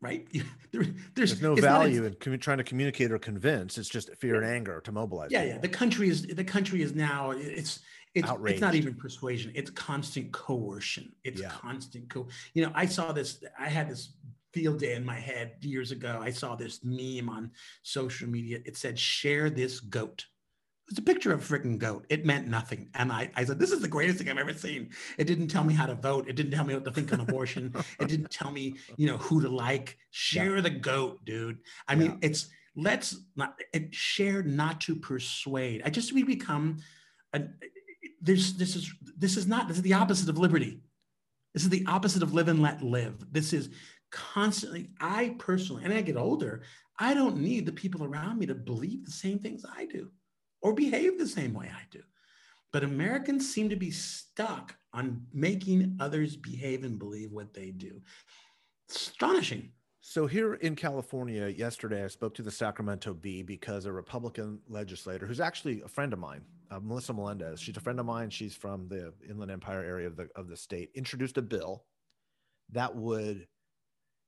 right? 0.00 0.26
there, 0.72 0.82
there's, 1.14 1.38
There's 1.38 1.42
no 1.42 1.54
value 1.54 2.04
in 2.04 2.14
commu- 2.14 2.40
trying 2.40 2.58
to 2.58 2.64
communicate 2.64 3.10
or 3.12 3.18
convince. 3.18 3.78
It's 3.78 3.88
just 3.88 4.14
fear 4.16 4.36
and 4.36 4.44
anger 4.46 4.80
to 4.82 4.92
mobilize. 4.92 5.30
yeah, 5.30 5.44
yeah. 5.44 5.58
The 5.58 5.68
country 5.68 6.08
is 6.08 6.26
the 6.26 6.44
country 6.44 6.82
is 6.82 6.94
now 6.94 7.30
it's 7.32 7.80
it's 8.14 8.30
it's 8.46 8.60
not 8.60 8.74
even 8.74 8.94
persuasion. 8.94 9.52
It's 9.54 9.70
constant 9.70 10.32
coercion. 10.32 11.12
It's 11.24 11.40
Yeah. 11.40 11.50
constant 11.50 12.08
co. 12.08 12.28
You 12.54 12.64
know, 12.64 12.72
I 12.74 12.86
saw 12.86 13.12
this. 13.12 13.42
I 13.58 13.68
had 13.68 13.90
this 13.90 14.14
field 14.52 14.78
day 14.80 14.94
in 14.94 15.04
my 15.04 15.20
head 15.20 15.56
years 15.60 15.90
ago. 15.90 16.18
I 16.22 16.30
saw 16.30 16.56
this 16.56 16.80
meme 16.82 17.28
on 17.28 17.50
social 17.82 18.28
media. 18.28 18.60
It 18.64 18.76
said, 18.76 18.98
"Share 18.98 19.50
this 19.50 19.80
goat." 19.80 20.24
Was 20.88 20.98
a 20.98 21.02
picture 21.02 21.32
of 21.32 21.40
a 21.40 21.58
freaking 21.58 21.78
goat. 21.78 22.06
It 22.08 22.24
meant 22.24 22.46
nothing. 22.46 22.88
And 22.94 23.10
I, 23.10 23.28
I 23.34 23.44
said, 23.44 23.58
this 23.58 23.72
is 23.72 23.80
the 23.80 23.88
greatest 23.88 24.18
thing 24.18 24.28
I've 24.28 24.38
ever 24.38 24.54
seen. 24.54 24.90
It 25.18 25.24
didn't 25.24 25.48
tell 25.48 25.64
me 25.64 25.74
how 25.74 25.86
to 25.86 25.96
vote. 25.96 26.28
It 26.28 26.36
didn't 26.36 26.52
tell 26.52 26.64
me 26.64 26.74
what 26.74 26.84
to 26.84 26.92
think 26.92 27.12
on 27.12 27.20
abortion. 27.20 27.74
it 28.00 28.08
didn't 28.08 28.30
tell 28.30 28.52
me, 28.52 28.76
you 28.96 29.08
know, 29.08 29.16
who 29.18 29.40
to 29.40 29.48
like. 29.48 29.98
Share 30.12 30.62
the 30.62 30.70
goat, 30.70 31.24
dude. 31.24 31.58
I 31.88 31.96
mean, 31.96 32.18
it's 32.22 32.48
let's 32.76 33.16
not 33.34 33.58
it, 33.72 33.92
share 33.94 34.42
not 34.42 34.80
to 34.82 34.94
persuade. 34.94 35.82
I 35.84 35.90
just 35.90 36.12
we 36.12 36.22
become 36.22 36.76
a, 37.32 37.42
there's 38.20 38.54
this 38.54 38.76
is 38.76 38.92
this 39.16 39.36
is 39.36 39.46
not 39.46 39.66
this 39.66 39.78
is 39.78 39.82
the 39.82 39.94
opposite 39.94 40.28
of 40.28 40.38
liberty. 40.38 40.80
This 41.52 41.64
is 41.64 41.70
the 41.70 41.86
opposite 41.88 42.22
of 42.22 42.34
live 42.34 42.48
and 42.48 42.60
let 42.60 42.82
live. 42.82 43.32
This 43.32 43.52
is 43.52 43.70
constantly, 44.10 44.90
I 45.00 45.34
personally, 45.38 45.84
and 45.84 45.92
I 45.92 46.02
get 46.02 46.16
older, 46.16 46.62
I 46.98 47.14
don't 47.14 47.38
need 47.38 47.66
the 47.66 47.72
people 47.72 48.04
around 48.04 48.38
me 48.38 48.46
to 48.46 48.54
believe 48.54 49.04
the 49.04 49.10
same 49.10 49.38
things 49.38 49.64
I 49.64 49.86
do 49.86 50.10
or 50.62 50.72
behave 50.72 51.18
the 51.18 51.26
same 51.26 51.54
way 51.54 51.70
I 51.72 51.82
do. 51.90 52.02
But 52.72 52.84
Americans 52.84 53.52
seem 53.52 53.68
to 53.70 53.76
be 53.76 53.90
stuck 53.90 54.76
on 54.92 55.26
making 55.32 55.96
others 56.00 56.36
behave 56.36 56.84
and 56.84 56.98
believe 56.98 57.32
what 57.32 57.54
they 57.54 57.70
do. 57.70 58.00
Astonishing. 58.90 59.70
So 60.00 60.26
here 60.26 60.54
in 60.54 60.76
California, 60.76 61.48
yesterday 61.48 62.04
I 62.04 62.06
spoke 62.06 62.34
to 62.34 62.42
the 62.42 62.50
Sacramento 62.50 63.12
Bee 63.12 63.42
because 63.42 63.86
a 63.86 63.92
Republican 63.92 64.60
legislator, 64.68 65.26
who's 65.26 65.40
actually 65.40 65.82
a 65.82 65.88
friend 65.88 66.12
of 66.12 66.18
mine, 66.18 66.42
uh, 66.70 66.78
Melissa 66.80 67.12
Melendez, 67.12 67.60
she's 67.60 67.76
a 67.76 67.80
friend 67.80 67.98
of 67.98 68.06
mine. 68.06 68.30
She's 68.30 68.54
from 68.54 68.88
the 68.88 69.12
Inland 69.28 69.50
Empire 69.50 69.82
area 69.82 70.06
of 70.06 70.16
the 70.16 70.28
of 70.36 70.48
the 70.48 70.56
state. 70.56 70.90
Introduced 70.94 71.38
a 71.38 71.42
bill 71.42 71.84
that 72.70 72.94
would 72.94 73.46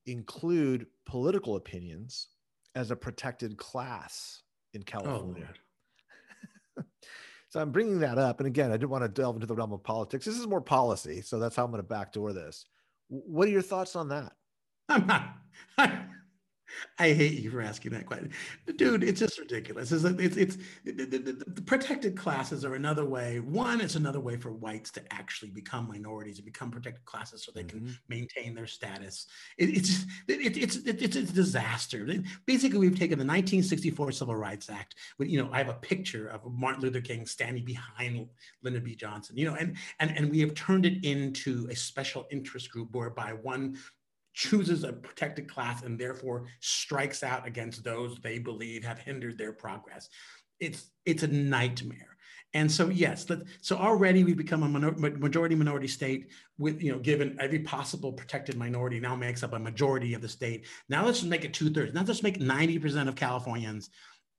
include 0.06 0.86
political 1.06 1.56
opinions 1.56 2.28
as 2.74 2.90
a 2.90 2.96
protected 2.96 3.56
class 3.56 4.42
in 4.74 4.82
California. 4.82 5.48
so 7.48 7.60
I'm 7.60 7.70
bringing 7.70 8.00
that 8.00 8.18
up, 8.18 8.40
and 8.40 8.46
again, 8.46 8.70
I 8.70 8.74
didn't 8.74 8.90
want 8.90 9.04
to 9.04 9.08
delve 9.08 9.36
into 9.36 9.46
the 9.46 9.54
realm 9.54 9.72
of 9.72 9.82
politics. 9.82 10.24
This 10.24 10.38
is 10.38 10.46
more 10.46 10.60
policy, 10.60 11.20
so 11.22 11.38
that's 11.38 11.56
how 11.56 11.64
I'm 11.64 11.70
going 11.70 11.82
to 11.82 11.88
backdoor 11.88 12.32
this. 12.32 12.64
What 13.08 13.48
are 13.48 13.52
your 13.52 13.62
thoughts 13.62 13.96
on 13.96 14.08
that? 14.08 14.32
I'm 14.88 15.06
not. 15.06 15.34
I, 15.78 16.02
I 16.98 17.12
hate 17.12 17.40
you 17.40 17.50
for 17.50 17.60
asking 17.60 17.92
that 17.92 18.06
question, 18.06 18.30
dude. 18.76 19.02
It's 19.02 19.20
just 19.20 19.38
ridiculous. 19.38 19.92
It's 19.92 20.04
it's, 20.04 20.36
it's 20.36 20.56
the, 20.84 20.92
the, 20.92 21.44
the, 21.46 21.62
protected 21.62 22.16
classes 22.16 22.64
are 22.64 22.74
another 22.74 23.04
way. 23.04 23.40
One, 23.40 23.80
it's 23.80 23.94
another 23.94 24.20
way 24.20 24.36
for 24.36 24.52
whites 24.52 24.90
to 24.92 25.02
actually 25.12 25.50
become 25.50 25.88
minorities 25.88 26.38
and 26.38 26.44
become 26.44 26.70
protected 26.70 27.04
classes, 27.04 27.44
so 27.44 27.52
they 27.52 27.64
can 27.64 27.80
Mhm. 27.80 27.98
maintain 28.08 28.54
their 28.54 28.66
status. 28.66 29.26
It, 29.56 29.70
it's 29.70 30.02
it, 30.26 30.56
it's 30.56 30.76
it, 30.76 31.02
it's 31.02 31.16
a 31.16 31.22
disaster. 31.22 32.06
Basically, 32.46 32.78
we've 32.78 32.98
taken 32.98 33.18
the 33.18 33.24
1964 33.24 34.12
Civil 34.12 34.36
Rights 34.36 34.70
Act. 34.70 34.94
With, 35.18 35.28
you 35.28 35.42
know, 35.42 35.50
I 35.52 35.58
have 35.58 35.68
a 35.68 35.74
picture 35.74 36.28
of 36.28 36.40
Martin 36.52 36.82
Luther 36.82 37.00
King 37.00 37.26
standing 37.26 37.64
behind 37.64 38.26
Lyndon 38.62 38.82
B. 38.84 38.94
Johnson. 38.94 39.36
You 39.36 39.46
know, 39.46 39.54
and 39.54 39.76
and 40.00 40.10
and 40.16 40.30
we 40.30 40.40
have 40.40 40.54
turned 40.54 40.86
it 40.86 41.04
into 41.04 41.68
a 41.70 41.76
special 41.76 42.26
interest 42.30 42.70
group 42.70 42.94
whereby 42.94 43.32
one 43.32 43.76
chooses 44.38 44.84
a 44.84 44.92
protected 44.92 45.50
class 45.50 45.82
and 45.82 45.98
therefore 45.98 46.46
strikes 46.60 47.24
out 47.24 47.44
against 47.44 47.82
those 47.82 48.16
they 48.20 48.38
believe 48.38 48.84
have 48.84 49.00
hindered 49.00 49.36
their 49.36 49.52
progress. 49.52 50.08
It's 50.60 50.92
it's 51.04 51.24
a 51.24 51.28
nightmare. 51.28 52.16
And 52.54 52.70
so 52.70 52.88
yes, 52.88 53.26
so 53.60 53.76
already 53.76 54.22
we've 54.22 54.36
become 54.36 54.62
a 54.62 54.68
minor, 54.68 54.92
majority 54.92 55.56
minority 55.56 55.88
state 55.88 56.28
with 56.56 56.80
you 56.80 56.92
know 56.92 57.00
given 57.00 57.36
every 57.40 57.58
possible 57.58 58.12
protected 58.12 58.56
minority 58.56 59.00
now 59.00 59.16
makes 59.16 59.42
up 59.42 59.54
a 59.54 59.58
majority 59.58 60.14
of 60.14 60.22
the 60.22 60.28
state. 60.28 60.66
Now 60.88 61.04
let's 61.04 61.24
make 61.24 61.44
it 61.44 61.52
two 61.52 61.70
thirds. 61.70 61.92
Now 61.92 62.04
let's 62.06 62.22
make 62.22 62.40
ninety 62.40 62.78
percent 62.78 63.08
of 63.08 63.16
Californians 63.16 63.90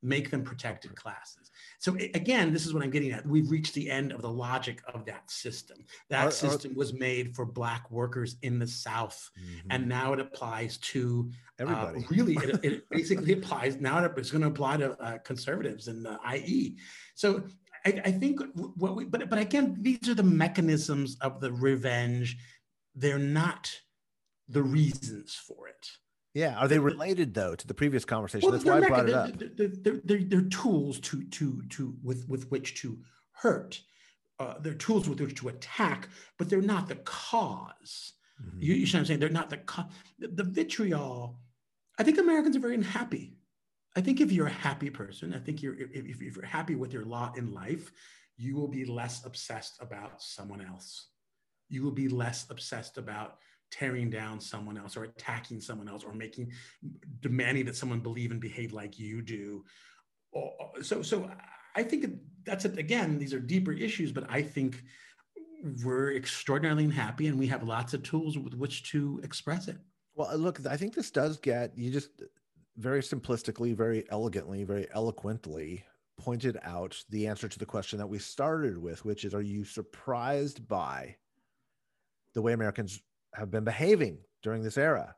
make 0.02 0.32
them 0.32 0.44
protected 0.44 0.96
classes. 0.96 1.52
So 1.80 1.96
again, 1.96 2.54
this 2.54 2.66
is 2.66 2.74
what 2.74 2.84
I'm 2.84 2.90
getting 2.90 3.12
at. 3.12 3.26
We've 3.26 3.50
reached 3.50 3.74
the 3.74 3.90
end 3.90 4.12
of 4.12 4.22
the 4.22 4.30
logic 4.30 4.82
of 4.94 5.06
that 5.06 5.30
system. 5.30 5.78
That 6.10 6.28
are, 6.28 6.32
system 6.32 6.72
are, 6.72 6.76
was 6.76 6.94
made 6.94 7.36
for 7.36 7.46
black 7.46 7.90
workers 7.92 8.38
in 8.42 8.60
the 8.60 8.68
South, 8.68 9.30
mm-hmm. 9.40 9.68
and 9.72 9.88
now 9.88 10.14
it 10.14 10.20
applies 10.20 10.78
to 10.78 11.30
uh, 11.60 11.64
everybody. 11.64 12.00
Uh, 12.00 12.08
really, 12.10 12.36
it, 12.36 12.60
it, 12.64 12.90
basically 12.90 13.34
applies 13.34 13.78
now. 13.78 14.04
It's 14.04 14.32
going 14.32 14.42
to 14.42 14.48
apply 14.48 14.78
to 14.78 14.92
uh, 15.02 15.18
conservatives 15.20 15.88
and 15.88 16.08
uh, 16.08 16.18
IE. 16.34 16.78
So 17.16 17.44
I, 17.86 18.02
I 18.06 18.12
think 18.12 18.42
what 18.54 18.96
we, 18.96 19.06
but 19.06 19.30
but 19.30 19.40
again, 19.40 19.78
these 19.82 20.08
are 20.08 20.16
the 20.16 20.24
mechanisms 20.24 21.18
of 21.22 21.40
the 21.40 21.52
revenge. 21.52 22.38
They're 22.96 23.20
not 23.20 23.72
the 24.48 24.64
reasons 24.64 25.36
for 25.36 25.68
it. 25.68 25.90
Yeah, 26.34 26.58
are 26.58 26.68
they 26.68 26.80
related 26.80 27.34
though 27.34 27.56
to 27.56 27.68
the 27.68 27.74
previous 27.74 28.06
conversation? 28.06 28.50
Well, 28.50 28.52
That's 28.52 28.65
why 28.65 28.78
I 28.78 28.88
brought 28.88 29.08
they're, 29.08 29.15
it 29.15 29.15
up. 29.15 29.39
They're, 29.39 29.68
they're, 29.68 30.02
they're, 30.04 30.24
they're, 30.24 30.42
tools 30.50 31.00
to 31.02 31.24
to 31.24 31.63
to 31.70 31.96
with 32.04 32.28
with 32.30 32.50
which 32.52 32.82
to 32.82 33.00
hurt. 33.32 33.82
Uh, 34.39 34.56
they're 34.60 34.74
tools 34.74 35.10
with 35.10 35.20
which 35.20 35.36
to 35.36 35.50
attack, 35.50 36.08
but 36.38 36.50
they're 36.50 36.62
not 36.62 36.88
the 36.88 36.96
because 36.96 38.13
mm-hmm. 38.42 38.62
You, 38.62 38.76
you 38.76 38.86
see 38.86 38.98
what 38.98 39.00
I'm 39.02 39.06
saying? 39.06 39.20
They're 39.20 39.30
not 39.30 39.50
the 39.50 39.58
cause. 39.58 39.86
The, 40.20 40.28
the 40.28 40.44
vitriol. 40.44 41.39
I 41.98 42.04
think 42.04 42.18
Americans 42.18 42.56
are 42.56 42.62
very 42.62 42.76
unhappy. 42.76 43.36
I 43.98 44.02
think 44.02 44.22
if 44.22 44.32
you're 44.32 44.48
a 44.48 44.52
happy 44.52 44.89
person, 44.89 45.34
I 45.34 45.39
think 45.39 45.62
you're 45.63 45.76
if, 45.76 46.06
if 46.06 46.22
you're 46.22 46.46
happy 46.46 46.76
with 46.76 46.94
your 46.94 47.06
lot 47.06 47.38
in 47.38 47.54
life, 47.54 47.92
you 48.38 48.56
will 48.56 48.68
be 48.68 48.86
less 48.86 49.26
obsessed 49.26 49.82
about 49.82 50.22
someone 50.22 50.62
else. 50.62 51.08
You 51.70 51.84
will 51.84 51.92
be 51.92 52.08
less 52.08 52.46
obsessed 52.50 52.98
about 52.98 53.39
tearing 53.71 54.10
down 54.10 54.39
someone 54.39 54.77
else 54.77 54.97
or 54.97 55.03
attacking 55.03 55.62
someone 55.62 55.88
else 55.88 56.03
or 56.03 56.13
making 56.13 56.51
demanding 57.21 57.65
that 57.65 57.75
someone 57.75 57.99
believe 57.99 58.32
and 58.32 58.41
behave 58.41 58.73
like 58.73 58.99
you 58.99 59.21
do. 59.21 59.63
So 60.82 61.01
so 61.01 61.29
i 61.75 61.84
think 61.84 62.05
that's 62.45 62.65
it. 62.65 62.77
Again 62.77 63.17
these 63.17 63.34
are 63.34 63.39
deeper 63.39 63.71
issues 63.71 64.12
but 64.12 64.25
i 64.29 64.41
think 64.41 64.84
we're 65.84 66.15
extraordinarily 66.15 66.86
unhappy 66.86 67.27
and 67.27 67.38
we 67.38 67.47
have 67.47 67.63
lots 67.63 67.93
of 67.93 68.01
tools 68.03 68.38
with 68.38 68.53
which 68.53 68.89
to 68.91 69.19
express 69.23 69.67
it. 69.67 69.77
Well 70.15 70.36
look 70.38 70.65
i 70.67 70.77
think 70.77 70.93
this 70.93 71.12
does 71.12 71.38
get 71.38 71.77
you 71.77 71.91
just 71.91 72.10
very 72.77 73.01
simplistically 73.01 73.75
very 73.75 74.05
elegantly 74.10 74.63
very 74.63 74.88
eloquently 74.93 75.84
pointed 76.17 76.58
out 76.63 77.01
the 77.10 77.27
answer 77.27 77.47
to 77.47 77.60
the 77.60 77.65
question 77.65 77.97
that 77.99 78.08
we 78.08 78.19
started 78.19 78.77
with 78.77 79.05
which 79.05 79.25
is 79.25 79.34
are 79.34 79.41
you 79.41 79.63
surprised 79.63 80.67
by 80.67 81.15
the 82.34 82.41
way 82.41 82.53
americans 82.53 83.01
have 83.34 83.52
been 83.52 83.63
behaving 83.63 84.20
during 84.42 84.63
this 84.63 84.78
era. 84.78 85.15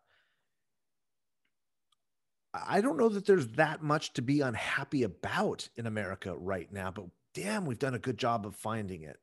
I 2.54 2.82
don't 2.82 2.98
know 2.98 3.10
that 3.10 3.26
there's 3.26 3.48
that 3.50 3.82
much 3.82 4.14
to 4.14 4.22
be 4.22 4.42
unhappy 4.42 5.04
about 5.04 5.70
in 5.78 5.88
America 5.88 6.36
right 6.36 6.72
now, 6.72 6.92
but 6.92 7.06
damn, 7.34 7.66
we've 7.66 7.80
done 7.80 7.94
a 7.94 8.00
good 8.00 8.18
job 8.18 8.46
of 8.46 8.56
finding 8.56 9.04
it. 9.04 9.18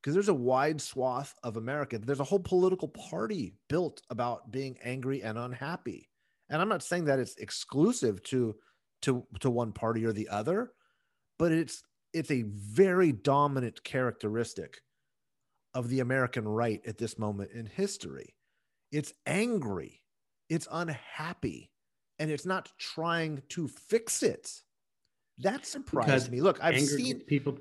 Because 0.00 0.14
there's 0.14 0.28
a 0.28 0.34
wide 0.34 0.80
swath 0.80 1.34
of 1.42 1.56
America. 1.56 1.98
There's 1.98 2.20
a 2.20 2.24
whole 2.24 2.40
political 2.40 2.88
party 2.88 3.54
built 3.68 4.00
about 4.08 4.50
being 4.50 4.78
angry 4.82 5.22
and 5.22 5.36
unhappy. 5.36 6.08
And 6.48 6.60
I'm 6.60 6.70
not 6.70 6.82
saying 6.82 7.04
that 7.04 7.18
it's 7.18 7.36
exclusive 7.36 8.22
to 8.24 8.56
to 9.02 9.26
to 9.40 9.50
one 9.50 9.72
party 9.72 10.04
or 10.04 10.12
the 10.12 10.28
other, 10.28 10.72
but 11.38 11.52
it's 11.52 11.82
it's 12.12 12.30
a 12.30 12.42
very 12.42 13.12
dominant 13.12 13.84
characteristic 13.84 14.80
of 15.74 15.88
the 15.88 16.00
American 16.00 16.46
right 16.46 16.80
at 16.86 16.98
this 16.98 17.18
moment 17.18 17.52
in 17.52 17.66
history. 17.66 18.34
It's 18.90 19.12
angry, 19.26 20.02
it's 20.48 20.66
unhappy, 20.70 21.70
and 22.18 22.30
it's 22.30 22.46
not 22.46 22.70
trying 22.78 23.42
to 23.50 23.68
fix 23.68 24.22
it. 24.22 24.62
That 25.38 25.64
surprised 25.64 26.06
because 26.06 26.30
me. 26.30 26.40
Look, 26.40 26.62
I've 26.62 26.80
seen 26.80 27.20
people. 27.20 27.58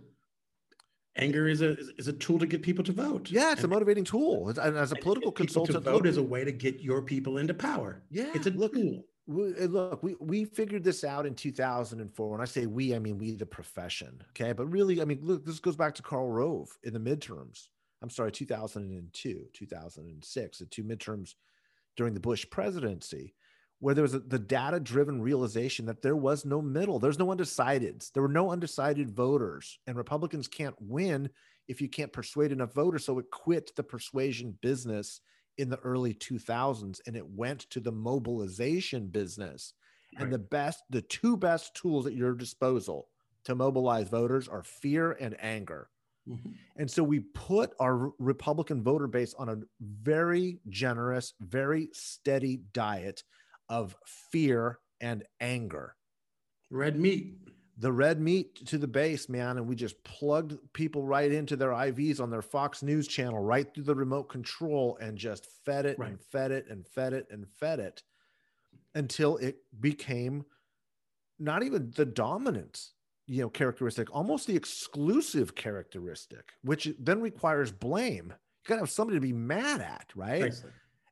Anger 1.16 1.48
is 1.48 1.62
a 1.62 1.78
is 1.98 2.08
a 2.08 2.14
tool 2.14 2.40
to 2.40 2.46
get 2.46 2.62
people 2.62 2.84
to 2.84 2.92
vote. 2.92 3.30
Yeah, 3.30 3.52
it's 3.52 3.64
and, 3.64 3.72
a 3.72 3.76
motivating 3.76 4.04
tool. 4.04 4.50
And 4.50 4.78
as 4.78 4.92
a 4.92 4.96
political 4.96 5.32
consultant, 5.32 5.84
vote 5.84 6.06
is 6.06 6.18
a 6.18 6.24
way 6.24 6.44
to 6.44 6.52
get 6.52 6.82
your 6.82 7.02
people 7.02 7.38
into 7.38 7.54
power. 7.54 8.02
Yeah, 8.10 8.32
it's 8.34 8.48
a 8.48 8.52
look, 8.52 8.74
tool. 8.74 9.04
We, 9.28 9.56
uh, 9.56 9.68
look, 9.68 10.02
we 10.02 10.16
we 10.20 10.46
figured 10.46 10.84
this 10.84 11.04
out 11.04 11.26
in 11.26 11.36
2004. 11.36 12.30
When 12.30 12.42
I 12.42 12.46
say 12.46 12.66
we, 12.66 12.96
I 12.96 13.00
mean 13.00 13.18
we, 13.18 13.32
the 13.32 13.46
profession. 13.46 14.22
Okay, 14.30 14.54
but 14.54 14.66
really, 14.68 15.02
I 15.02 15.06
mean, 15.06 15.20
look, 15.22 15.46
this 15.46 15.60
goes 15.60 15.76
back 15.76 15.96
to 15.96 16.02
Karl 16.02 16.30
Rove 16.30 16.76
in 16.84 16.94
the 16.94 17.00
midterms. 17.00 17.68
I'm 18.02 18.10
sorry, 18.10 18.32
2002, 18.32 19.48
2006, 19.54 20.58
the 20.58 20.66
two 20.66 20.84
midterms 20.84 21.36
during 21.98 22.14
the 22.14 22.20
Bush 22.20 22.46
presidency, 22.50 23.34
where 23.80 23.96
there 23.96 24.04
was 24.04 24.14
a, 24.14 24.20
the 24.20 24.40
data 24.40 24.80
driven 24.80 25.22
realization 25.22 25.86
that 25.86 26.02
there 26.02 26.16
was 26.16 26.46
no 26.46 26.62
middle. 26.62 27.00
There's 27.00 27.20
no 27.20 27.28
undecideds, 27.28 28.12
There 28.12 28.24
were 28.24 28.30
no 28.30 28.52
undecided 28.52 29.12
voters, 29.12 29.80
and 29.88 29.98
Republicans 29.98 30.48
can't 30.48 30.76
win 30.80 31.30
if 31.68 31.82
you 31.82 31.88
can't 31.88 32.12
persuade 32.12 32.52
enough 32.52 32.74
voters. 32.74 33.06
So 33.06 33.20
it 33.20 33.32
quit 33.32 33.72
the 33.76 33.84
persuasion 33.84 34.58
business 34.62 35.22
in 35.60 35.70
the 35.70 35.78
early 35.80 36.14
2000s 36.14 37.00
and 37.06 37.16
it 37.16 37.30
went 37.30 37.70
to 37.70 37.80
the 37.80 37.92
mobilization 37.92 39.08
business. 39.08 39.74
Right. 40.16 40.24
And 40.24 40.34
the 40.34 40.40
best, 40.40 40.84
the 40.90 41.02
two 41.02 41.38
best 41.38 41.76
tools 41.76 42.08
at 42.08 42.16
your 42.16 42.34
disposal 42.34 43.10
to 43.44 43.56
mobilize 43.56 44.10
voters 44.10 44.48
are 44.48 44.64
fear 44.64 45.12
and 45.12 45.36
anger. 45.40 45.90
Mm-hmm. 46.30 46.50
And 46.78 46.90
so 46.90 47.04
we 47.04 47.20
put 47.20 47.74
our 47.80 48.12
Republican 48.20 48.84
voter 48.84 49.08
base 49.08 49.34
on 49.34 49.50
a 49.50 49.58
very 49.82 50.60
generous, 50.70 51.34
very 51.40 51.90
steady 51.94 52.62
diet 52.74 53.24
of 53.68 53.96
fear 54.32 54.80
and 55.02 55.24
anger. 55.40 55.96
Red 56.70 57.00
meat. 57.00 57.36
The 57.78 57.92
red 57.92 58.20
meat 58.20 58.68
to 58.68 58.78
the 58.78 58.88
base, 58.88 59.30
man. 59.30 59.58
And 59.58 59.68
we 59.68 59.76
just 59.76 60.04
plugged 60.04 60.58
people 60.74 61.04
right 61.04 61.32
into 61.32 61.56
their 61.56 61.72
IVs 61.72 62.20
on 62.20 62.30
their 62.30 62.42
Fox 62.42 62.84
News 62.84 63.08
channel, 63.08 63.40
right 63.40 63.74
through 63.74 63.86
the 63.86 63.96
remote 63.96 64.30
control, 64.30 64.98
and 65.02 65.18
just 65.18 65.48
fed 65.66 65.86
it 65.86 65.98
right. 65.98 66.10
and 66.10 66.22
fed 66.22 66.52
it 66.52 66.66
and 66.70 66.86
fed 66.86 67.14
it 67.14 67.28
and 67.32 67.48
fed 67.48 67.80
it 67.80 68.04
until 68.96 69.38
it 69.38 69.58
became 69.80 70.44
not 71.40 71.64
even 71.64 71.92
the 71.96 72.06
dominant 72.06 72.90
you 73.30 73.44
know 73.44 73.50
characteristic 73.50 74.14
almost 74.14 74.48
the 74.48 74.56
exclusive 74.56 75.54
characteristic 75.54 76.52
which 76.64 76.90
then 77.00 77.22
requires 77.22 77.72
blame. 77.72 78.34
You 78.34 78.68
gotta 78.68 78.82
have 78.82 78.90
somebody 78.90 79.18
to 79.18 79.22
be 79.22 79.34
mad 79.34 79.82
at 79.82 80.08
right? 80.16 80.54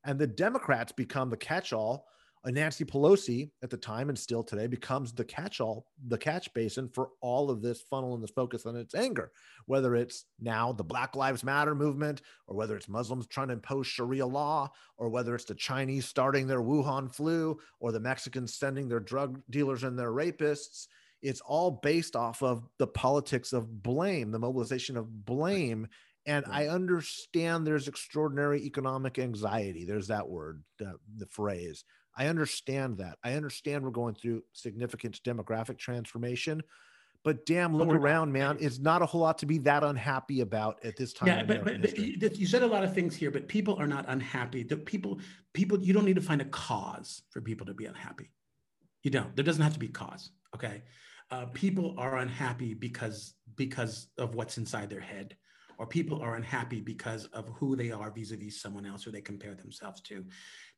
And 0.03 0.17
the 0.19 0.27
democrats 0.27 0.91
become 0.91 1.29
the 1.29 1.37
catch-all. 1.37 2.07
Uh, 2.45 2.51
nancy 2.51 2.85
pelosi 2.85 3.49
at 3.63 3.69
the 3.69 3.77
time 3.77 4.09
and 4.09 4.17
still 4.17 4.43
today 4.43 4.67
becomes 4.67 5.11
the 5.11 5.23
catch-all 5.25 5.87
the 6.07 6.17
catch 6.17 6.53
basin 6.53 6.87
for 6.87 7.09
all 7.19 7.49
of 7.49 7.63
this 7.63 7.81
funnel 7.81 8.13
and 8.13 8.23
this 8.23 8.29
focus 8.29 8.67
on 8.67 8.75
its 8.75 8.93
anger 8.93 9.31
whether 9.65 9.95
it's 9.95 10.25
now 10.39 10.71
the 10.71 10.83
black 10.83 11.15
lives 11.15 11.43
matter 11.43 11.73
movement 11.73 12.21
or 12.45 12.55
whether 12.55 12.77
it's 12.77 12.87
muslims 12.87 13.25
trying 13.25 13.47
to 13.47 13.55
impose 13.55 13.87
sharia 13.87 14.25
law 14.25 14.69
or 14.97 15.09
whether 15.09 15.33
it's 15.33 15.45
the 15.45 15.55
chinese 15.55 16.05
starting 16.05 16.45
their 16.45 16.61
wuhan 16.61 17.13
flu 17.13 17.59
or 17.79 17.91
the 17.91 17.99
mexicans 17.99 18.53
sending 18.53 18.87
their 18.87 18.99
drug 18.99 19.41
dealers 19.49 19.83
and 19.83 19.97
their 19.97 20.11
rapists 20.11 20.87
it's 21.21 21.41
all 21.41 21.71
based 21.71 22.15
off 22.15 22.43
of 22.43 22.67
the 22.77 22.87
politics 22.87 23.53
of 23.53 23.83
blame, 23.83 24.31
the 24.31 24.39
mobilization 24.39 24.97
of 24.97 25.25
blame. 25.25 25.87
And 26.25 26.45
I 26.49 26.67
understand 26.67 27.65
there's 27.65 27.87
extraordinary 27.87 28.63
economic 28.63 29.17
anxiety. 29.17 29.85
There's 29.85 30.07
that 30.07 30.27
word, 30.27 30.63
uh, 30.85 30.93
the 31.17 31.25
phrase. 31.27 31.85
I 32.17 32.27
understand 32.27 32.97
that. 32.97 33.17
I 33.23 33.33
understand 33.33 33.83
we're 33.83 33.91
going 33.91 34.15
through 34.15 34.43
significant 34.51 35.21
demographic 35.23 35.77
transformation. 35.77 36.63
But 37.23 37.45
damn, 37.45 37.75
look 37.75 37.89
around, 37.89 38.31
man. 38.31 38.57
It's 38.59 38.79
not 38.79 39.01
a 39.01 39.05
whole 39.05 39.21
lot 39.21 39.37
to 39.39 39.45
be 39.45 39.57
that 39.59 39.83
unhappy 39.83 40.41
about 40.41 40.83
at 40.85 40.95
this 40.95 41.13
time. 41.13 41.27
Yeah, 41.27 41.43
but, 41.43 41.63
but, 41.63 41.81
but 41.81 42.37
you 42.37 42.47
said 42.47 42.63
a 42.63 42.67
lot 42.67 42.83
of 42.83 42.93
things 42.93 43.15
here, 43.15 43.31
but 43.31 43.47
people 43.47 43.75
are 43.75 43.87
not 43.87 44.05
unhappy. 44.07 44.63
The 44.63 44.77
people, 44.77 45.19
people, 45.53 45.79
you 45.79 45.93
don't 45.93 46.05
need 46.05 46.15
to 46.15 46.21
find 46.21 46.41
a 46.41 46.45
cause 46.45 47.21
for 47.29 47.41
people 47.41 47.65
to 47.67 47.73
be 47.73 47.85
unhappy. 47.85 48.31
You 49.03 49.11
don't. 49.11 49.35
There 49.35 49.43
doesn't 49.43 49.61
have 49.61 49.73
to 49.73 49.79
be 49.79 49.89
cause. 49.89 50.31
Okay? 50.55 50.83
Uh, 51.29 51.45
people 51.53 51.93
are 51.97 52.17
unhappy 52.17 52.73
because 52.73 53.33
because 53.55 54.07
of 54.17 54.35
what's 54.35 54.57
inside 54.57 54.89
their 54.89 55.01
head 55.01 55.35
or 55.77 55.85
people 55.85 56.21
are 56.21 56.35
unhappy 56.35 56.81
because 56.81 57.25
of 57.27 57.47
who 57.49 57.75
they 57.75 57.91
are 57.91 58.11
vis-a-vis 58.11 58.61
someone 58.61 58.85
else 58.85 59.03
who 59.03 59.11
they 59.11 59.21
compare 59.21 59.53
themselves 59.53 60.01
to. 60.01 60.25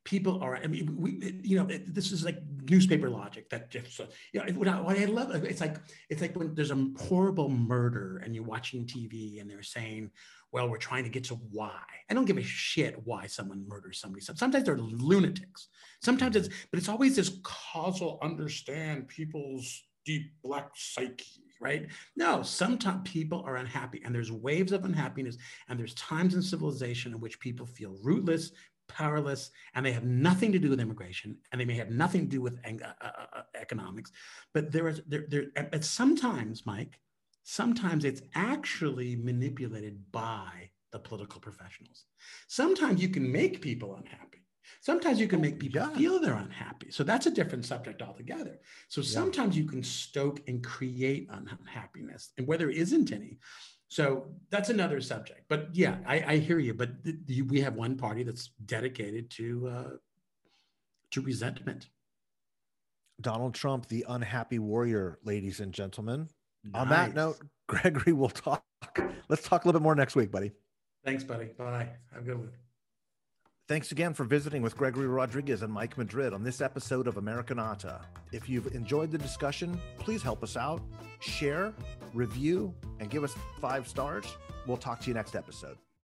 People 0.05 0.41
are 0.41 0.55
i 0.55 0.65
mean 0.65 0.95
we 0.97 1.39
you 1.43 1.58
know 1.58 1.67
this 1.86 2.12
is 2.12 2.23
like 2.23 2.39
newspaper 2.69 3.10
logic 3.10 3.49
that 3.49 3.69
just 3.69 3.99
you 4.32 4.41
know 4.41 4.53
what 4.53 4.97
i 4.97 5.05
love 5.05 5.43
it's 5.43 5.60
like 5.60 5.75
it's 6.10 6.21
like 6.21 6.36
when 6.38 6.55
there's 6.55 6.71
a 6.71 6.88
horrible 6.97 7.49
murder 7.49 8.21
and 8.23 8.34
you're 8.34 8.45
watching 8.45 8.86
tv 8.86 9.41
and 9.41 9.49
they're 9.49 9.62
saying 9.62 10.10
well 10.51 10.69
we're 10.69 10.77
trying 10.77 11.03
to 11.03 11.09
get 11.09 11.23
to 11.23 11.35
why 11.51 11.81
i 12.09 12.13
don't 12.13 12.25
give 12.25 12.38
a 12.38 12.43
shit 12.43 12.95
why 13.05 13.25
someone 13.25 13.65
murders 13.67 13.99
somebody 13.99 14.23
sometimes 14.23 14.63
they're 14.63 14.77
lunatics 14.77 15.67
sometimes 16.01 16.35
it's 16.35 16.49
but 16.71 16.79
it's 16.79 16.89
always 16.89 17.15
this 17.15 17.39
causal 17.43 18.19
understand 18.21 19.07
people's 19.07 19.83
deep 20.05 20.31
black 20.43 20.69
psyche 20.75 21.43
right? 21.62 21.88
No, 22.15 22.41
sometimes 22.41 23.01
people 23.03 23.43
are 23.45 23.57
unhappy 23.57 24.01
and 24.05 24.15
there's 24.15 24.31
waves 24.31 24.71
of 24.71 24.85
unhappiness 24.85 25.35
and 25.67 25.77
there's 25.77 25.93
times 25.95 26.33
in 26.33 26.41
civilization 26.41 27.12
in 27.12 27.19
which 27.19 27.39
people 27.41 27.65
feel 27.65 27.97
rootless, 28.01 28.51
powerless, 28.89 29.51
and 29.75 29.85
they 29.85 29.91
have 29.93 30.03
nothing 30.03 30.51
to 30.51 30.59
do 30.59 30.69
with 30.69 30.81
immigration, 30.81 31.38
and 31.51 31.62
they 31.62 31.65
may 31.65 31.75
have 31.75 31.89
nothing 31.89 32.21
to 32.21 32.27
do 32.27 32.41
with 32.41 32.59
uh, 32.65 32.88
uh, 33.01 33.12
uh, 33.33 33.41
economics. 33.55 34.12
But 34.53 34.71
there 34.71 34.89
is 34.89 35.01
there 35.07 35.25
there. 35.29 35.45
But 35.71 35.85
sometimes, 35.85 36.65
Mike, 36.65 36.99
sometimes 37.49 38.05
it's 38.05 38.21
actually 38.35 39.15
manipulated 39.15 39.99
by 40.12 40.69
the 40.91 40.99
political 40.99 41.41
professionals. 41.41 42.05
Sometimes 42.47 43.01
you 43.01 43.09
can 43.09 43.31
make 43.31 43.59
people 43.59 43.95
unhappy. 43.95 44.45
Sometimes 44.81 45.19
you 45.19 45.27
can 45.27 45.41
make 45.41 45.59
people 45.59 45.81
yeah. 45.81 45.89
feel 45.97 46.19
they're 46.19 46.33
unhappy. 46.35 46.91
So 46.91 47.03
that's 47.03 47.25
a 47.25 47.31
different 47.31 47.65
subject 47.65 48.03
altogether. 48.03 48.59
So 48.88 49.01
sometimes 49.01 49.55
yeah. 49.55 49.63
you 49.63 49.69
can 49.69 49.81
stoke 49.81 50.41
and 50.47 50.63
create 50.63 51.27
unhappiness, 51.31 52.33
and 52.38 52.45
where 52.45 52.59
there 52.59 52.69
isn't 52.69 53.12
any, 53.12 53.39
so 53.88 54.27
that's 54.51 54.69
another 54.69 55.01
subject. 55.01 55.45
But 55.49 55.69
yeah, 55.73 55.97
I, 56.05 56.23
I 56.33 56.38
hear 56.38 56.59
you. 56.59 56.75
But 56.75 57.03
th- 57.03 57.17
th- 57.27 57.43
we 57.45 57.62
have 57.62 57.73
one 57.73 57.97
party 57.97 58.21
that's 58.21 58.51
dedicated 58.63 59.31
to 59.31 59.67
uh, 59.67 59.89
to 61.12 61.21
resentment. 61.21 61.89
Donald 63.19 63.55
Trump, 63.55 63.88
the 63.88 64.05
unhappy 64.07 64.59
warrior, 64.59 65.17
ladies 65.23 65.59
and 65.59 65.73
gentlemen. 65.73 66.29
Nice. 66.63 66.81
On 66.81 66.89
that 66.89 67.13
note, 67.15 67.37
Gregory, 67.67 68.13
we'll 68.13 68.29
talk. 68.29 68.63
Let's 69.27 69.43
talk 69.43 69.63
a 69.63 69.67
little 69.67 69.79
bit 69.79 69.83
more 69.83 69.95
next 69.95 70.15
week, 70.15 70.31
buddy. 70.31 70.51
Thanks, 71.05 71.23
buddy. 71.23 71.45
Bye. 71.57 71.89
Have 72.13 72.23
a 72.23 72.25
good 72.25 72.37
one. 72.37 72.49
Thanks 73.67 73.91
again 73.91 74.15
for 74.15 74.23
visiting 74.23 74.63
with 74.63 74.75
Gregory 74.75 75.05
Rodriguez 75.05 75.61
and 75.61 75.71
Mike 75.71 75.95
Madrid 75.95 76.33
on 76.33 76.43
this 76.43 76.59
episode 76.59 77.05
of 77.05 77.15
Americanata. 77.15 78.01
If 78.31 78.49
you've 78.49 78.73
enjoyed 78.73 79.11
the 79.11 79.17
discussion, 79.19 79.79
please 79.99 80.23
help 80.23 80.41
us 80.41 80.57
out, 80.57 80.81
share, 81.19 81.71
review, 82.15 82.73
and 82.99 83.11
give 83.11 83.23
us 83.23 83.35
five 83.61 83.87
stars. 83.87 84.25
We'll 84.65 84.77
talk 84.77 85.01
to 85.01 85.07
you 85.07 85.13
next 85.13 85.35
episode. 85.35 85.77